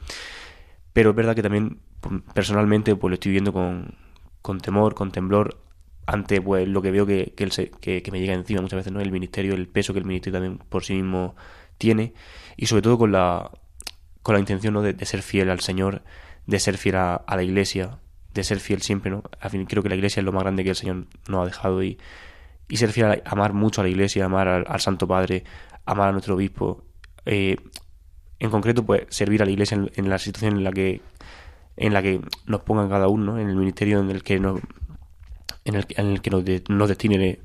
Pero 0.93 1.11
es 1.11 1.15
verdad 1.15 1.35
que 1.35 1.43
también, 1.43 1.79
pues, 1.99 2.21
personalmente, 2.33 2.95
pues 2.95 3.09
lo 3.09 3.15
estoy 3.15 3.31
viendo 3.31 3.53
con, 3.53 3.95
con 4.41 4.59
temor, 4.59 4.95
con 4.95 5.11
temblor, 5.11 5.59
ante 6.05 6.41
pues 6.41 6.67
lo 6.67 6.81
que 6.81 6.91
veo 6.91 7.05
que, 7.05 7.33
que, 7.35 7.49
que, 7.79 8.01
que, 8.03 8.11
me 8.11 8.19
llega 8.19 8.33
encima 8.33 8.61
muchas 8.61 8.77
veces, 8.77 8.93
¿no? 8.93 9.01
El 9.01 9.11
ministerio, 9.11 9.53
el 9.53 9.67
peso 9.67 9.93
que 9.93 9.99
el 9.99 10.05
ministerio 10.05 10.39
también 10.39 10.59
por 10.69 10.83
sí 10.83 10.93
mismo 10.93 11.35
tiene, 11.77 12.13
y 12.57 12.67
sobre 12.67 12.81
todo 12.81 12.97
con 12.97 13.11
la 13.11 13.51
con 14.23 14.33
la 14.33 14.39
intención 14.39 14.73
¿no? 14.73 14.81
de, 14.81 15.05
ser 15.05 15.21
fiel 15.21 15.49
al 15.49 15.59
Señor, 15.59 16.01
de 16.47 16.59
ser 16.59 16.77
fiel 16.77 16.95
a, 16.95 17.23
la 17.27 17.43
Iglesia, 17.43 17.99
de 18.33 18.43
ser 18.43 18.59
fiel 18.59 18.81
siempre, 18.81 19.11
¿no? 19.11 19.23
Al 19.39 19.51
fin, 19.51 19.65
creo 19.65 19.83
que 19.83 19.89
la 19.89 19.95
Iglesia 19.95 20.21
es 20.21 20.25
lo 20.25 20.31
más 20.31 20.43
grande 20.43 20.63
que 20.63 20.71
el 20.71 20.75
Señor 20.75 21.05
nos 21.27 21.43
ha 21.43 21.45
dejado 21.45 21.83
y, 21.83 21.99
y 22.69 22.77
ser 22.77 22.91
fiel, 22.91 23.07
a, 23.07 23.21
amar 23.25 23.53
mucho 23.53 23.81
a 23.81 23.83
la 23.83 23.89
Iglesia, 23.89 24.25
amar 24.25 24.47
al, 24.47 24.81
Santo 24.81 25.07
Padre, 25.07 25.43
amar 25.85 26.09
a 26.09 26.11
nuestro 26.13 26.35
Obispo. 26.35 26.83
Eh, 27.25 27.57
en 28.39 28.49
concreto, 28.49 28.85
pues 28.85 29.03
servir 29.09 29.41
a 29.41 29.45
la 29.45 29.51
Iglesia 29.51 29.77
en, 29.93 30.09
la 30.09 30.17
situación 30.17 30.57
en 30.57 30.63
la 30.63 30.71
que 30.71 31.01
en 31.75 31.93
la 31.93 32.01
que 32.03 32.21
nos 32.45 32.61
pongan 32.61 32.87
cada 32.87 33.07
uno, 33.07 33.39
en 33.39 33.49
el 33.49 33.55
ministerio 33.55 33.99
en 33.99 34.11
el 34.11 34.21
que 34.21 34.39
nos, 34.39 34.59
en 35.65 35.75
el, 35.75 35.85
en 35.89 36.07
el 36.07 36.21
que 36.21 36.29
nos, 36.29 36.43
nos 36.69 36.89
destine. 36.89 37.39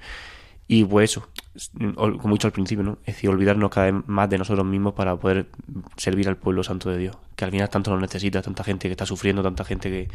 Y 0.67 0.85
pues 0.85 1.11
eso, 1.13 1.29
como 1.77 2.29
he 2.29 2.33
dicho 2.33 2.47
al 2.47 2.53
principio, 2.53 2.85
¿no? 2.85 2.99
Es 3.05 3.17
decir, 3.17 3.31
olvidarnos 3.31 3.71
cada 3.71 3.91
vez 3.91 4.03
más 4.07 4.31
de 4.31 4.39
nosotros 4.39 4.67
mismos 4.67 4.95
para 4.95 5.17
poder 5.17 5.49
servir 5.97 6.29
al 6.29 6.37
pueblo 6.37 6.63
santo 6.63 6.91
de 6.91 6.99
Dios, 6.99 7.17
que 7.37 7.45
al 7.45 7.51
final 7.51 7.69
tanto 7.69 7.91
nos 7.91 8.01
necesita, 8.01 8.43
tanta 8.43 8.65
gente 8.65 8.89
que 8.89 8.93
está 8.93 9.07
sufriendo, 9.07 9.43
tanta 9.43 9.65
gente 9.65 9.91
que, 9.91 10.09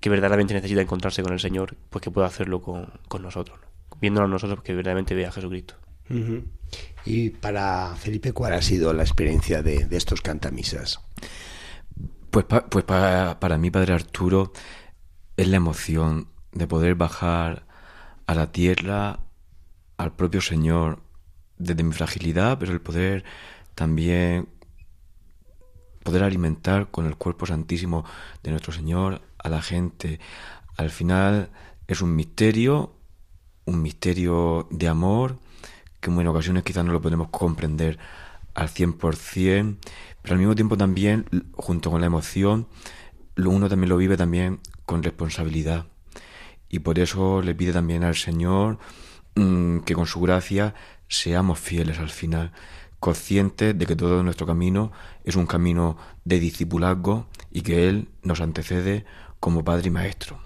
que 0.00 0.10
verdaderamente 0.10 0.54
necesita 0.54 0.80
encontrarse 0.80 1.22
con 1.22 1.32
el 1.32 1.40
Señor, 1.40 1.76
pues 1.90 2.02
que 2.02 2.10
pueda 2.10 2.26
hacerlo 2.26 2.62
con, 2.62 2.90
con 3.08 3.22
nosotros, 3.22 3.58
¿no? 3.60 3.68
viéndonos 4.00 4.30
nosotros 4.30 4.62
que 4.62 4.74
verdaderamente 4.74 5.14
vea 5.14 5.28
a 5.28 5.32
Jesucristo. 5.32 5.74
Y 7.04 7.30
para 7.30 7.94
Felipe, 7.96 8.32
¿cuál 8.32 8.54
ha 8.54 8.62
sido 8.62 8.94
la 8.94 9.02
experiencia 9.02 9.62
de, 9.62 9.84
de 9.84 9.96
estos 9.96 10.22
cantamisas? 10.22 11.00
Pues, 12.30 12.46
pues 12.70 12.84
para, 12.84 13.38
para 13.40 13.58
mí, 13.58 13.70
Padre 13.70 13.92
Arturo, 13.94 14.52
es 15.36 15.48
la 15.48 15.56
emoción 15.56 16.28
de 16.52 16.66
poder 16.66 16.94
bajar 16.94 17.66
a 18.26 18.34
la 18.34 18.52
tierra 18.52 19.20
al 19.98 20.14
propio 20.14 20.40
Señor 20.40 21.00
desde 21.58 21.82
mi 21.82 21.92
fragilidad, 21.92 22.58
pero 22.58 22.72
el 22.72 22.80
poder 22.80 23.24
también 23.74 24.48
poder 26.02 26.22
alimentar 26.22 26.90
con 26.90 27.04
el 27.04 27.16
cuerpo 27.16 27.44
santísimo 27.44 28.04
de 28.42 28.52
nuestro 28.52 28.72
Señor 28.72 29.20
a 29.36 29.50
la 29.50 29.60
gente. 29.60 30.20
Al 30.78 30.88
final 30.88 31.50
es 31.86 32.00
un 32.00 32.16
misterio, 32.16 32.94
un 33.66 33.82
misterio 33.82 34.68
de 34.70 34.88
amor, 34.88 35.36
que 36.00 36.10
en 36.10 36.26
ocasiones 36.26 36.62
quizás 36.62 36.84
no 36.84 36.92
lo 36.92 37.02
podemos 37.02 37.28
comprender 37.28 37.98
al 38.54 38.68
100%, 38.68 39.76
pero 40.22 40.34
al 40.34 40.38
mismo 40.38 40.54
tiempo 40.54 40.76
también, 40.76 41.26
junto 41.52 41.90
con 41.90 42.00
la 42.00 42.06
emoción, 42.06 42.68
uno 43.36 43.68
también 43.68 43.90
lo 43.90 43.96
vive 43.96 44.16
también 44.16 44.60
con 44.86 45.02
responsabilidad. 45.02 45.86
Y 46.68 46.80
por 46.80 46.98
eso 46.98 47.42
le 47.42 47.54
pide 47.54 47.72
también 47.72 48.04
al 48.04 48.14
Señor 48.14 48.78
que 49.84 49.94
con 49.94 50.06
su 50.06 50.20
gracia 50.20 50.74
seamos 51.08 51.58
fieles 51.58 51.98
al 51.98 52.10
final, 52.10 52.52
conscientes 53.00 53.78
de 53.78 53.86
que 53.86 53.96
todo 53.96 54.22
nuestro 54.22 54.46
camino 54.46 54.92
es 55.24 55.36
un 55.36 55.46
camino 55.46 55.96
de 56.24 56.40
discipulazgo 56.40 57.26
y 57.50 57.62
que 57.62 57.88
Él 57.88 58.08
nos 58.22 58.40
antecede 58.40 59.04
como 59.40 59.64
Padre 59.64 59.88
y 59.88 59.90
Maestro. 59.90 60.38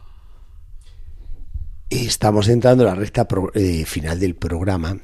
Estamos 1.90 2.48
entrando 2.48 2.85
en 2.85 2.88
la 2.88 2.94
recta 2.94 3.26
eh, 3.55 3.85
final 3.85 4.18
del 4.18 4.35
programa 4.35 4.96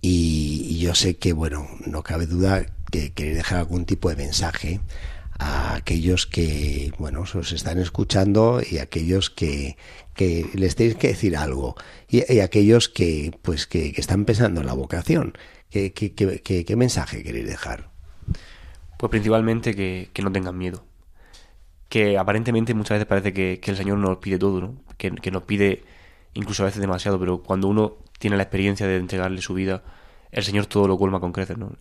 y, 0.00 0.78
yo 0.78 0.94
sé 0.94 1.16
que, 1.16 1.32
bueno, 1.32 1.66
no 1.86 2.02
cabe 2.02 2.26
duda 2.26 2.66
que 2.90 3.12
queréis 3.12 3.36
dejar 3.36 3.58
algún 3.58 3.86
tipo 3.86 4.10
de 4.10 4.16
mensaje 4.16 4.80
a 5.38 5.74
aquellos 5.74 6.26
que, 6.26 6.92
bueno, 6.98 7.22
os 7.22 7.52
están 7.52 7.78
escuchando 7.78 8.60
y 8.68 8.78
a 8.78 8.84
aquellos 8.84 9.30
que, 9.30 9.76
que 10.14 10.48
les 10.54 10.76
tenéis 10.76 10.96
que 10.96 11.08
decir 11.08 11.36
algo 11.36 11.76
y, 12.08 12.40
aquellos 12.40 12.88
que, 12.88 13.36
pues, 13.42 13.66
que, 13.66 13.92
están 13.96 14.24
pensando 14.24 14.60
en 14.60 14.66
la 14.66 14.74
vocación. 14.74 15.36
¿Qué, 15.70 15.92
qué, 15.92 16.76
mensaje 16.76 17.24
queréis 17.24 17.46
dejar? 17.46 17.90
Pues 18.96 19.10
principalmente 19.10 19.74
que, 19.74 20.22
no 20.22 20.30
tengan 20.30 20.56
miedo. 20.56 20.84
Que 21.88 22.16
aparentemente 22.16 22.74
muchas 22.74 22.96
veces 22.96 23.06
parece 23.06 23.32
que, 23.32 23.60
el 23.62 23.76
Señor 23.76 23.98
nos 23.98 24.18
pide 24.18 24.38
todo, 24.38 24.60
¿no? 24.60 24.76
Que, 24.96 25.10
nos 25.10 25.42
pide 25.42 25.82
incluso 26.34 26.62
a 26.62 26.66
veces 26.66 26.80
demasiado, 26.80 27.18
pero 27.18 27.42
cuando 27.42 27.66
uno 27.66 27.96
tiene 28.20 28.36
la 28.36 28.44
experiencia 28.44 28.86
de 28.86 28.96
entregarle 28.96 29.42
su 29.42 29.54
vida, 29.54 29.82
el 30.30 30.44
Señor 30.44 30.66
todo 30.66 30.86
lo 30.86 30.96
colma 30.96 31.18
con 31.18 31.32
creces, 31.32 31.58
¿no? 31.58 31.72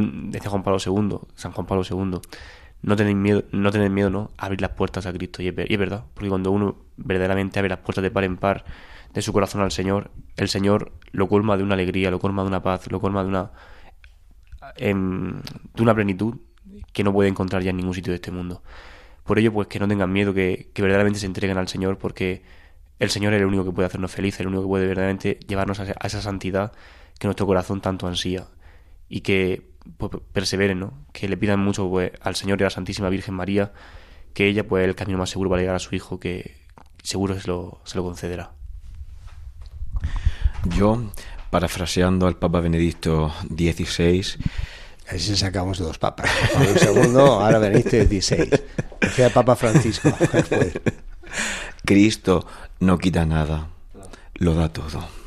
Decía, 0.00 0.50
Juan 0.50 0.62
Pablo 0.62 0.78
II, 0.84 1.18
San 1.34 1.52
Juan 1.52 1.66
Pablo 1.66 1.84
II, 1.88 2.20
no 2.82 2.96
tenéis 2.96 3.16
miedo, 3.16 3.44
no 3.52 3.70
tenéis 3.70 3.90
miedo, 3.90 4.10
¿no? 4.10 4.30
A 4.36 4.46
abrir 4.46 4.60
las 4.60 4.70
puertas 4.70 5.06
a 5.06 5.12
Cristo. 5.12 5.42
Y 5.42 5.48
es, 5.48 5.54
verdad, 5.54 6.04
porque 6.14 6.28
cuando 6.28 6.50
uno 6.50 6.76
verdaderamente 6.96 7.58
abre 7.58 7.70
las 7.70 7.78
puertas 7.78 8.02
de 8.02 8.10
par 8.10 8.24
en 8.24 8.36
par 8.36 8.64
de 9.14 9.22
su 9.22 9.32
corazón 9.32 9.60
al 9.60 9.70
Señor, 9.70 10.10
el 10.36 10.48
Señor 10.48 10.92
lo 11.12 11.28
colma 11.28 11.56
de 11.56 11.62
una 11.62 11.74
alegría, 11.74 12.10
lo 12.10 12.18
colma 12.18 12.42
de 12.42 12.48
una 12.48 12.62
paz, 12.62 12.90
lo 12.90 13.00
colma 13.00 13.22
de 13.22 13.28
una, 13.28 13.52
em, 14.76 15.40
de 15.74 15.82
una 15.82 15.94
plenitud 15.94 16.36
que 16.92 17.04
no 17.04 17.12
puede 17.12 17.28
encontrar 17.28 17.62
ya 17.62 17.70
en 17.70 17.76
ningún 17.76 17.94
sitio 17.94 18.12
de 18.12 18.16
este 18.16 18.30
mundo. 18.30 18.62
Por 19.24 19.38
ello, 19.38 19.52
pues 19.52 19.68
que 19.68 19.78
no 19.78 19.86
tengan 19.86 20.12
miedo, 20.12 20.34
que, 20.34 20.70
verdaderamente 20.76 21.20
se 21.20 21.26
entreguen 21.26 21.58
al 21.58 21.68
Señor, 21.68 21.98
porque 21.98 22.42
el 22.98 23.10
Señor 23.10 23.34
es 23.34 23.40
el 23.40 23.46
único 23.46 23.64
que 23.64 23.72
puede 23.72 23.86
hacernos 23.86 24.10
felices, 24.10 24.40
el 24.40 24.48
único 24.48 24.62
que 24.62 24.68
puede 24.68 24.86
verdaderamente 24.86 25.38
llevarnos 25.46 25.78
a, 25.80 25.84
esa 26.04 26.22
santidad 26.22 26.72
que 27.18 27.28
nuestro 27.28 27.46
corazón 27.46 27.80
tanto 27.80 28.06
ansía. 28.06 28.46
Y 29.08 29.20
que 29.20 29.71
pues, 29.96 30.12
perseveren, 30.32 30.80
¿no? 30.80 30.92
Que 31.12 31.28
le 31.28 31.36
pidan 31.36 31.60
mucho 31.60 31.88
pues, 31.88 32.12
al 32.20 32.36
Señor 32.36 32.60
y 32.60 32.64
a 32.64 32.66
la 32.66 32.70
Santísima 32.70 33.08
Virgen 33.08 33.34
María, 33.34 33.72
que 34.34 34.46
ella, 34.46 34.66
pues, 34.66 34.86
el 34.86 34.94
camino 34.94 35.18
más 35.18 35.30
seguro 35.30 35.50
para 35.50 35.60
llegar 35.60 35.76
a 35.76 35.80
su 35.80 35.94
Hijo, 35.94 36.18
que 36.18 36.56
seguro 37.02 37.38
se 37.38 37.48
lo, 37.48 37.80
se 37.84 37.96
lo 37.96 38.04
concederá. 38.04 38.52
Yo, 40.76 41.10
parafraseando 41.50 42.26
al 42.26 42.36
Papa 42.36 42.60
Benedicto 42.60 43.32
XVI, 43.48 44.38
Así 45.08 45.18
si 45.18 45.36
sacamos 45.36 45.78
dos 45.78 45.98
papas. 45.98 46.30
Un 46.56 46.78
segundo, 46.78 47.20
ahora 47.40 47.58
Benedicto 47.58 47.96
XVI. 47.96 48.48
Decía 49.00 49.26
el 49.26 49.32
Papa 49.32 49.56
Francisco. 49.56 50.10
Cristo 51.84 52.46
no 52.80 52.98
quita 52.98 53.26
nada, 53.26 53.68
lo 54.34 54.54
da 54.54 54.72
todo. 54.72 55.21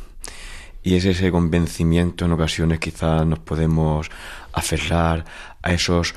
Y 0.86 0.94
es 0.94 1.06
ese 1.06 1.32
convencimiento 1.32 2.26
en 2.26 2.32
ocasiones 2.34 2.80
quizás 2.80 3.26
nos 3.26 3.40
podemos 3.40 4.08
aferrar 4.54 5.26
a 5.64 5.74
esos 5.74 6.14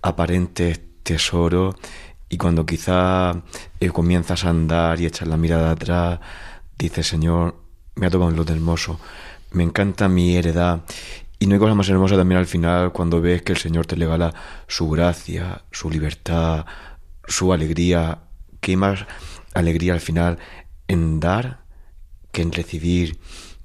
aparentes 0.00 0.80
tesoros 1.02 1.74
y 2.30 2.38
cuando 2.38 2.64
quizá 2.64 3.42
eh, 3.78 3.90
comienzas 3.90 4.46
a 4.46 4.48
andar 4.48 4.98
y 4.98 5.04
echas 5.04 5.28
la 5.28 5.36
mirada 5.36 5.70
atrás, 5.70 6.20
dices, 6.78 7.06
Señor, 7.06 7.62
me 7.94 8.06
ha 8.06 8.10
tocado 8.10 8.30
un 8.30 8.36
lote 8.36 8.54
hermoso, 8.54 8.98
me 9.50 9.64
encanta 9.64 10.08
mi 10.08 10.34
heredad. 10.34 10.80
Y 11.38 11.46
no 11.46 11.52
hay 11.52 11.60
cosa 11.60 11.74
más 11.74 11.90
hermosa 11.90 12.16
también 12.16 12.38
al 12.38 12.46
final 12.46 12.92
cuando 12.92 13.20
ves 13.20 13.42
que 13.42 13.52
el 13.52 13.58
Señor 13.58 13.84
te 13.84 13.96
regala 13.96 14.32
su 14.66 14.88
gracia, 14.88 15.62
su 15.70 15.90
libertad, 15.90 16.64
su 17.28 17.52
alegría. 17.52 18.22
Hay 18.62 18.76
más 18.76 19.04
alegría 19.52 19.92
al 19.92 20.00
final 20.00 20.38
en 20.88 21.20
dar 21.20 21.66
que 22.32 22.40
en 22.40 22.52
recibir. 22.52 23.18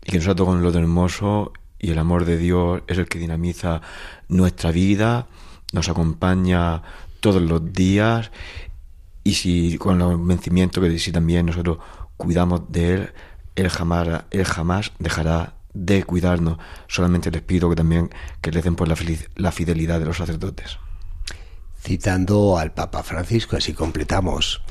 Y 0.06 0.12
que 0.12 0.18
nos 0.18 0.28
ha 0.28 0.36
tocado 0.36 0.58
un 0.58 0.64
lote 0.64 0.80
hermoso 0.80 1.54
y 1.80 1.92
el 1.92 2.00
amor 2.00 2.26
de 2.26 2.38
Dios 2.38 2.84
es 2.88 2.98
el 2.98 3.08
que 3.08 3.20
dinamiza 3.20 3.82
nuestra 4.28 4.72
vida, 4.72 5.28
nos 5.74 5.90
acompaña 5.90 6.84
todos 7.20 7.42
los 7.42 7.74
días 7.74 8.32
y 9.24 9.34
si 9.34 9.78
con 9.78 10.02
el 10.02 10.18
convencimiento 10.18 10.82
que 10.82 10.98
si 11.00 11.12
también 11.12 11.46
nosotros 11.46 11.78
cuidamos 12.18 12.72
de 12.72 12.94
Él, 12.94 13.14
él 13.56 13.70
jamás, 13.70 14.26
jamás 14.46 14.92
dejará 15.00 15.56
de 15.74 16.04
cuidarnos. 16.04 16.58
Solamente 16.88 17.32
les 17.32 17.42
pido 17.42 17.70
que 17.70 17.76
también 17.76 18.10
que 18.42 18.52
le 18.52 18.62
den 18.62 18.76
por 18.76 18.88
la, 18.88 18.96
la 19.36 19.52
fidelidad 19.52 20.00
de 20.00 20.06
los 20.06 20.18
sacerdotes. 20.18 20.78
Citando 21.80 22.58
al 22.58 22.74
Papa 22.74 23.04
Francisco, 23.04 23.58
así 23.58 23.74
completamos. 23.74 24.62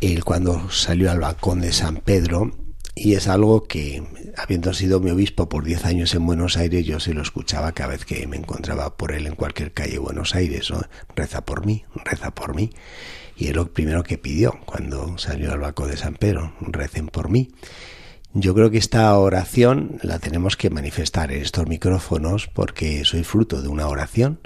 Él 0.00 0.24
cuando 0.24 0.70
salió 0.70 1.10
al 1.10 1.20
balcón 1.20 1.60
de 1.60 1.72
San 1.72 1.96
Pedro, 1.96 2.52
y 3.00 3.14
es 3.14 3.28
algo 3.28 3.64
que, 3.64 4.02
habiendo 4.36 4.74
sido 4.74 5.00
mi 5.00 5.10
obispo 5.10 5.48
por 5.48 5.64
10 5.64 5.84
años 5.84 6.14
en 6.14 6.26
Buenos 6.26 6.56
Aires, 6.56 6.84
yo 6.84 7.00
se 7.00 7.14
lo 7.14 7.22
escuchaba 7.22 7.72
cada 7.72 7.90
vez 7.90 8.04
que 8.04 8.26
me 8.26 8.36
encontraba 8.36 8.96
por 8.96 9.12
él 9.12 9.26
en 9.26 9.34
cualquier 9.34 9.72
calle 9.72 9.92
de 9.92 9.98
Buenos 9.98 10.34
Aires. 10.34 10.72
Reza 11.14 11.44
por 11.44 11.64
mí, 11.64 11.84
reza 12.04 12.32
por 12.32 12.54
mí. 12.54 12.70
Y 13.36 13.48
es 13.48 13.54
lo 13.54 13.72
primero 13.72 14.02
que 14.02 14.18
pidió 14.18 14.58
cuando 14.64 15.16
salió 15.18 15.52
al 15.52 15.60
balcón 15.60 15.90
de 15.90 15.96
San 15.96 16.14
Pedro, 16.14 16.54
recen 16.60 17.06
por 17.06 17.30
mí. 17.30 17.52
Yo 18.34 18.54
creo 18.54 18.70
que 18.70 18.78
esta 18.78 19.16
oración 19.16 19.98
la 20.02 20.18
tenemos 20.18 20.56
que 20.56 20.70
manifestar 20.70 21.32
en 21.32 21.40
estos 21.40 21.66
micrófonos 21.66 22.48
porque 22.48 23.04
soy 23.04 23.24
fruto 23.24 23.62
de 23.62 23.68
una 23.68 23.88
oración. 23.88 24.40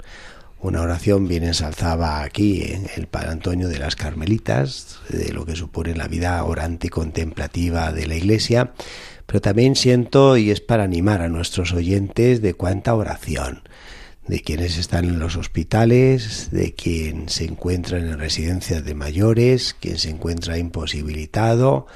Una 0.63 0.81
oración 0.81 1.27
bien 1.27 1.43
ensalzaba 1.43 2.23
aquí 2.23 2.63
en 2.63 2.87
el 2.95 3.07
Padre 3.07 3.31
Antonio 3.31 3.67
de 3.67 3.79
las 3.79 3.97
Carmelitas, 3.97 5.01
de 5.09 5.33
lo 5.33 5.45
que 5.45 5.57
supone 5.57 5.93
la 5.93 6.07
vida 6.07 6.41
orante 6.41 6.87
y 6.87 6.89
contemplativa 6.89 7.91
de 7.91 8.07
la 8.07 8.15
Iglesia, 8.15 8.71
pero 9.25 9.41
también 9.41 9.75
siento, 9.75 10.37
y 10.37 10.51
es 10.51 10.61
para 10.61 10.85
animar 10.85 11.21
a 11.21 11.27
nuestros 11.27 11.73
oyentes, 11.73 12.41
de 12.41 12.53
cuánta 12.53 12.95
oración, 12.95 13.63
de 14.25 14.39
quienes 14.39 14.77
están 14.77 15.03
en 15.03 15.19
los 15.19 15.35
hospitales, 15.35 16.47
de 16.51 16.73
quien 16.73 17.27
se 17.27 17.43
encuentra 17.43 17.97
en 17.97 18.17
residencias 18.17 18.85
de 18.85 18.95
mayores, 18.95 19.75
quien 19.77 19.97
se 19.97 20.11
encuentra 20.11 20.57
imposibilitado, 20.57 21.87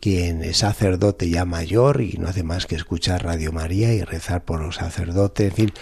quien 0.00 0.42
es 0.42 0.56
sacerdote 0.56 1.28
ya 1.28 1.44
mayor 1.44 2.00
y 2.00 2.14
no 2.14 2.26
hace 2.26 2.42
más 2.42 2.66
que 2.66 2.74
escuchar 2.74 3.22
Radio 3.22 3.52
María 3.52 3.92
y 3.92 4.02
rezar 4.02 4.44
por 4.44 4.60
los 4.60 4.76
sacerdotes, 4.76 5.50
en 5.50 5.54
fin, 5.54 5.72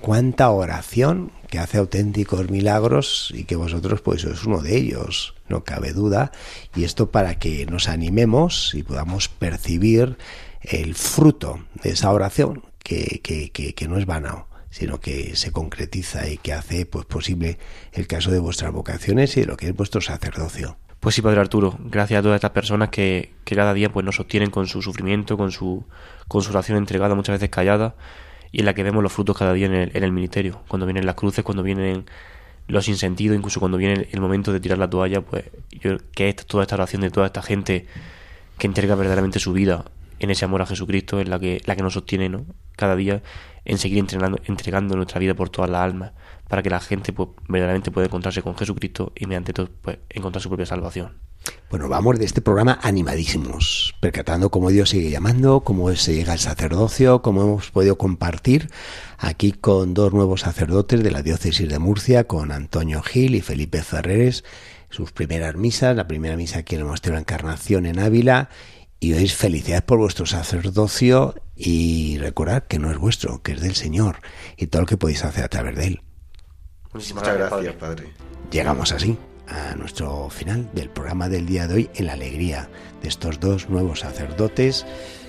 cuánta 0.00 0.50
oración 0.50 1.32
que 1.48 1.58
hace 1.58 1.78
auténticos 1.78 2.50
milagros 2.50 3.32
y 3.34 3.44
que 3.44 3.56
vosotros 3.56 4.00
pues 4.00 4.22
sois 4.22 4.44
uno 4.44 4.60
de 4.60 4.76
ellos, 4.76 5.34
no 5.48 5.64
cabe 5.64 5.92
duda, 5.92 6.32
y 6.74 6.84
esto 6.84 7.10
para 7.10 7.38
que 7.38 7.66
nos 7.66 7.88
animemos 7.88 8.74
y 8.74 8.82
podamos 8.82 9.28
percibir 9.28 10.18
el 10.62 10.94
fruto 10.94 11.60
de 11.82 11.90
esa 11.90 12.10
oración 12.10 12.64
que, 12.82 13.20
que, 13.22 13.50
que, 13.50 13.74
que 13.74 13.88
no 13.88 13.98
es 13.98 14.06
vano 14.06 14.46
sino 14.68 15.00
que 15.00 15.36
se 15.36 15.52
concretiza 15.52 16.28
y 16.28 16.36
que 16.36 16.52
hace 16.52 16.84
pues 16.84 17.06
posible 17.06 17.58
el 17.92 18.06
caso 18.06 18.30
de 18.30 18.40
vuestras 18.40 18.72
vocaciones 18.72 19.34
y 19.38 19.40
de 19.40 19.46
lo 19.46 19.56
que 19.56 19.68
es 19.68 19.74
vuestro 19.74 20.02
sacerdocio. 20.02 20.76
Pues 21.00 21.14
sí, 21.14 21.22
Padre 21.22 21.40
Arturo, 21.40 21.78
gracias 21.78 22.18
a 22.18 22.22
todas 22.22 22.36
estas 22.36 22.50
personas 22.50 22.90
que, 22.90 23.32
que 23.44 23.56
cada 23.56 23.72
día 23.72 23.90
pues 23.90 24.04
nos 24.04 24.16
sostienen 24.16 24.50
con 24.50 24.66
su 24.66 24.82
sufrimiento, 24.82 25.38
con 25.38 25.50
su, 25.50 25.86
con 26.28 26.42
su 26.42 26.50
oración 26.50 26.76
entregada, 26.76 27.14
muchas 27.14 27.36
veces 27.36 27.48
callada, 27.48 27.94
y 28.56 28.60
en 28.60 28.64
la 28.64 28.72
que 28.72 28.82
vemos 28.82 29.02
los 29.02 29.12
frutos 29.12 29.36
cada 29.36 29.52
día 29.52 29.66
en 29.66 29.74
el, 29.74 29.90
en 29.92 30.02
el 30.02 30.12
ministerio. 30.12 30.62
Cuando 30.66 30.86
vienen 30.86 31.04
las 31.04 31.14
cruces, 31.14 31.44
cuando 31.44 31.62
vienen 31.62 32.06
los 32.68 32.88
insentidos, 32.88 33.36
incluso 33.36 33.60
cuando 33.60 33.76
viene 33.76 34.08
el 34.10 34.20
momento 34.22 34.50
de 34.50 34.60
tirar 34.60 34.78
la 34.78 34.88
toalla, 34.88 35.20
pues 35.20 35.44
yo 35.72 35.98
que 36.14 36.30
es 36.30 36.36
toda 36.36 36.62
esta 36.62 36.74
oración 36.74 37.02
de 37.02 37.10
toda 37.10 37.26
esta 37.26 37.42
gente 37.42 37.84
que 38.56 38.66
entrega 38.66 38.94
verdaderamente 38.94 39.40
su 39.40 39.52
vida 39.52 39.84
en 40.20 40.30
ese 40.30 40.46
amor 40.46 40.62
a 40.62 40.66
Jesucristo, 40.66 41.20
en 41.20 41.28
la 41.28 41.38
que, 41.38 41.60
la 41.66 41.76
que 41.76 41.82
nos 41.82 41.92
sostiene 41.92 42.30
¿no? 42.30 42.46
cada 42.76 42.96
día 42.96 43.20
en 43.66 43.78
seguir 43.78 43.98
entrenando, 43.98 44.38
entregando 44.44 44.96
nuestra 44.96 45.18
vida 45.18 45.34
por 45.34 45.50
todas 45.50 45.70
las 45.70 45.82
almas, 45.82 46.12
para 46.48 46.62
que 46.62 46.70
la 46.70 46.80
gente 46.80 47.12
pues, 47.12 47.28
verdaderamente 47.48 47.90
pueda 47.90 48.06
encontrarse 48.06 48.42
con 48.42 48.56
Jesucristo 48.56 49.12
y 49.14 49.26
mediante 49.26 49.52
todo 49.52 49.68
pues, 49.82 49.98
encontrar 50.08 50.42
su 50.42 50.48
propia 50.48 50.66
salvación. 50.66 51.14
Bueno, 51.70 51.88
vamos 51.88 52.18
de 52.18 52.24
este 52.24 52.40
programa 52.40 52.78
animadísimos, 52.82 53.94
percatando 54.00 54.50
cómo 54.50 54.70
Dios 54.70 54.90
sigue 54.90 55.10
llamando, 55.10 55.60
cómo 55.60 55.92
se 55.94 56.14
llega 56.14 56.32
al 56.32 56.38
sacerdocio, 56.38 57.22
cómo 57.22 57.42
hemos 57.42 57.70
podido 57.70 57.98
compartir 57.98 58.70
aquí 59.18 59.52
con 59.52 59.94
dos 59.94 60.12
nuevos 60.12 60.42
sacerdotes 60.42 61.02
de 61.02 61.10
la 61.10 61.22
diócesis 61.22 61.68
de 61.68 61.78
Murcia, 61.78 62.24
con 62.24 62.52
Antonio 62.52 63.02
Gil 63.02 63.34
y 63.34 63.40
Felipe 63.40 63.82
Ferreres, 63.82 64.44
sus 64.90 65.12
primeras 65.12 65.56
misas, 65.56 65.96
la 65.96 66.06
primera 66.06 66.36
misa 66.36 66.60
aquí 66.60 66.76
en 66.76 66.82
el 66.82 66.84
Monasterio 66.86 67.14
la 67.14 67.20
Encarnación 67.20 67.86
en 67.86 67.98
Ávila, 67.98 68.48
y 69.00 69.12
hoy 69.12 69.28
felicidades 69.28 69.82
por 69.82 69.98
vuestro 69.98 70.26
sacerdocio 70.26 71.34
y 71.54 72.18
recordad 72.18 72.64
que 72.64 72.78
no 72.78 72.90
es 72.90 72.98
vuestro, 72.98 73.42
que 73.42 73.52
es 73.52 73.60
del 73.60 73.74
Señor 73.74 74.20
y 74.56 74.66
todo 74.66 74.82
lo 74.82 74.86
que 74.86 74.96
podéis 74.96 75.24
hacer 75.24 75.44
a 75.44 75.48
través 75.48 75.76
de 75.76 75.86
él. 75.86 76.02
Muchísimas 76.92 77.24
gracias, 77.24 77.74
padre. 77.74 78.12
Llegamos 78.50 78.92
así 78.92 79.18
a 79.48 79.74
nuestro 79.74 80.28
final 80.30 80.68
del 80.72 80.90
programa 80.90 81.28
del 81.28 81.46
día 81.46 81.66
de 81.66 81.74
hoy 81.74 81.90
en 81.94 82.06
la 82.06 82.14
alegría 82.14 82.68
de 83.02 83.08
estos 83.08 83.38
dos 83.38 83.68
nuevos 83.68 84.00
sacerdotes 84.00 84.86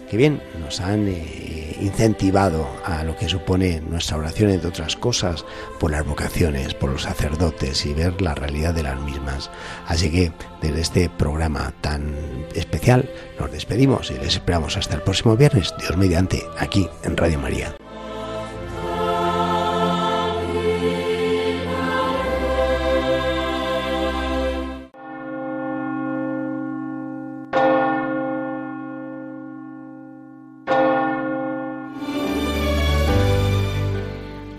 que 0.10 0.18
bien 0.18 0.42
nos 0.60 0.80
han 0.80 1.08
eh, 1.08 1.78
incentivado 1.82 2.68
a 2.86 3.04
lo 3.04 3.16
que 3.16 3.30
supone 3.30 3.82
nuestra 3.82 4.18
oración, 4.18 4.50
entre 4.50 4.70
otras 4.70 4.96
cosas, 4.96 5.46
por 5.80 5.92
las 5.92 6.06
vocaciones, 6.06 6.74
por 6.74 6.92
los 6.92 7.04
sacerdotes 7.04 7.86
y 7.86 7.94
ver 7.94 8.22
la 8.22 8.36
realidad 8.36 8.74
de 8.74 8.84
las 8.84 9.00
mismas. 9.02 9.50
Así 9.88 10.12
que 10.12 10.32
desde 10.62 10.82
este 10.82 11.10
programa 11.10 11.74
tan 11.82 12.16
especial 12.56 13.10
nos 13.40 13.52
despedimos 13.52 14.12
y 14.12 14.16
les 14.16 14.36
esperamos 14.36 14.78
hasta 14.78 14.96
el 14.96 15.04
próximo 15.04 15.36
viernes, 15.38 15.74
Dios 15.80 15.96
mediante, 15.98 16.44
aquí 16.58 16.88
en 17.04 17.16
Radio 17.16 17.40
María. 17.40 17.77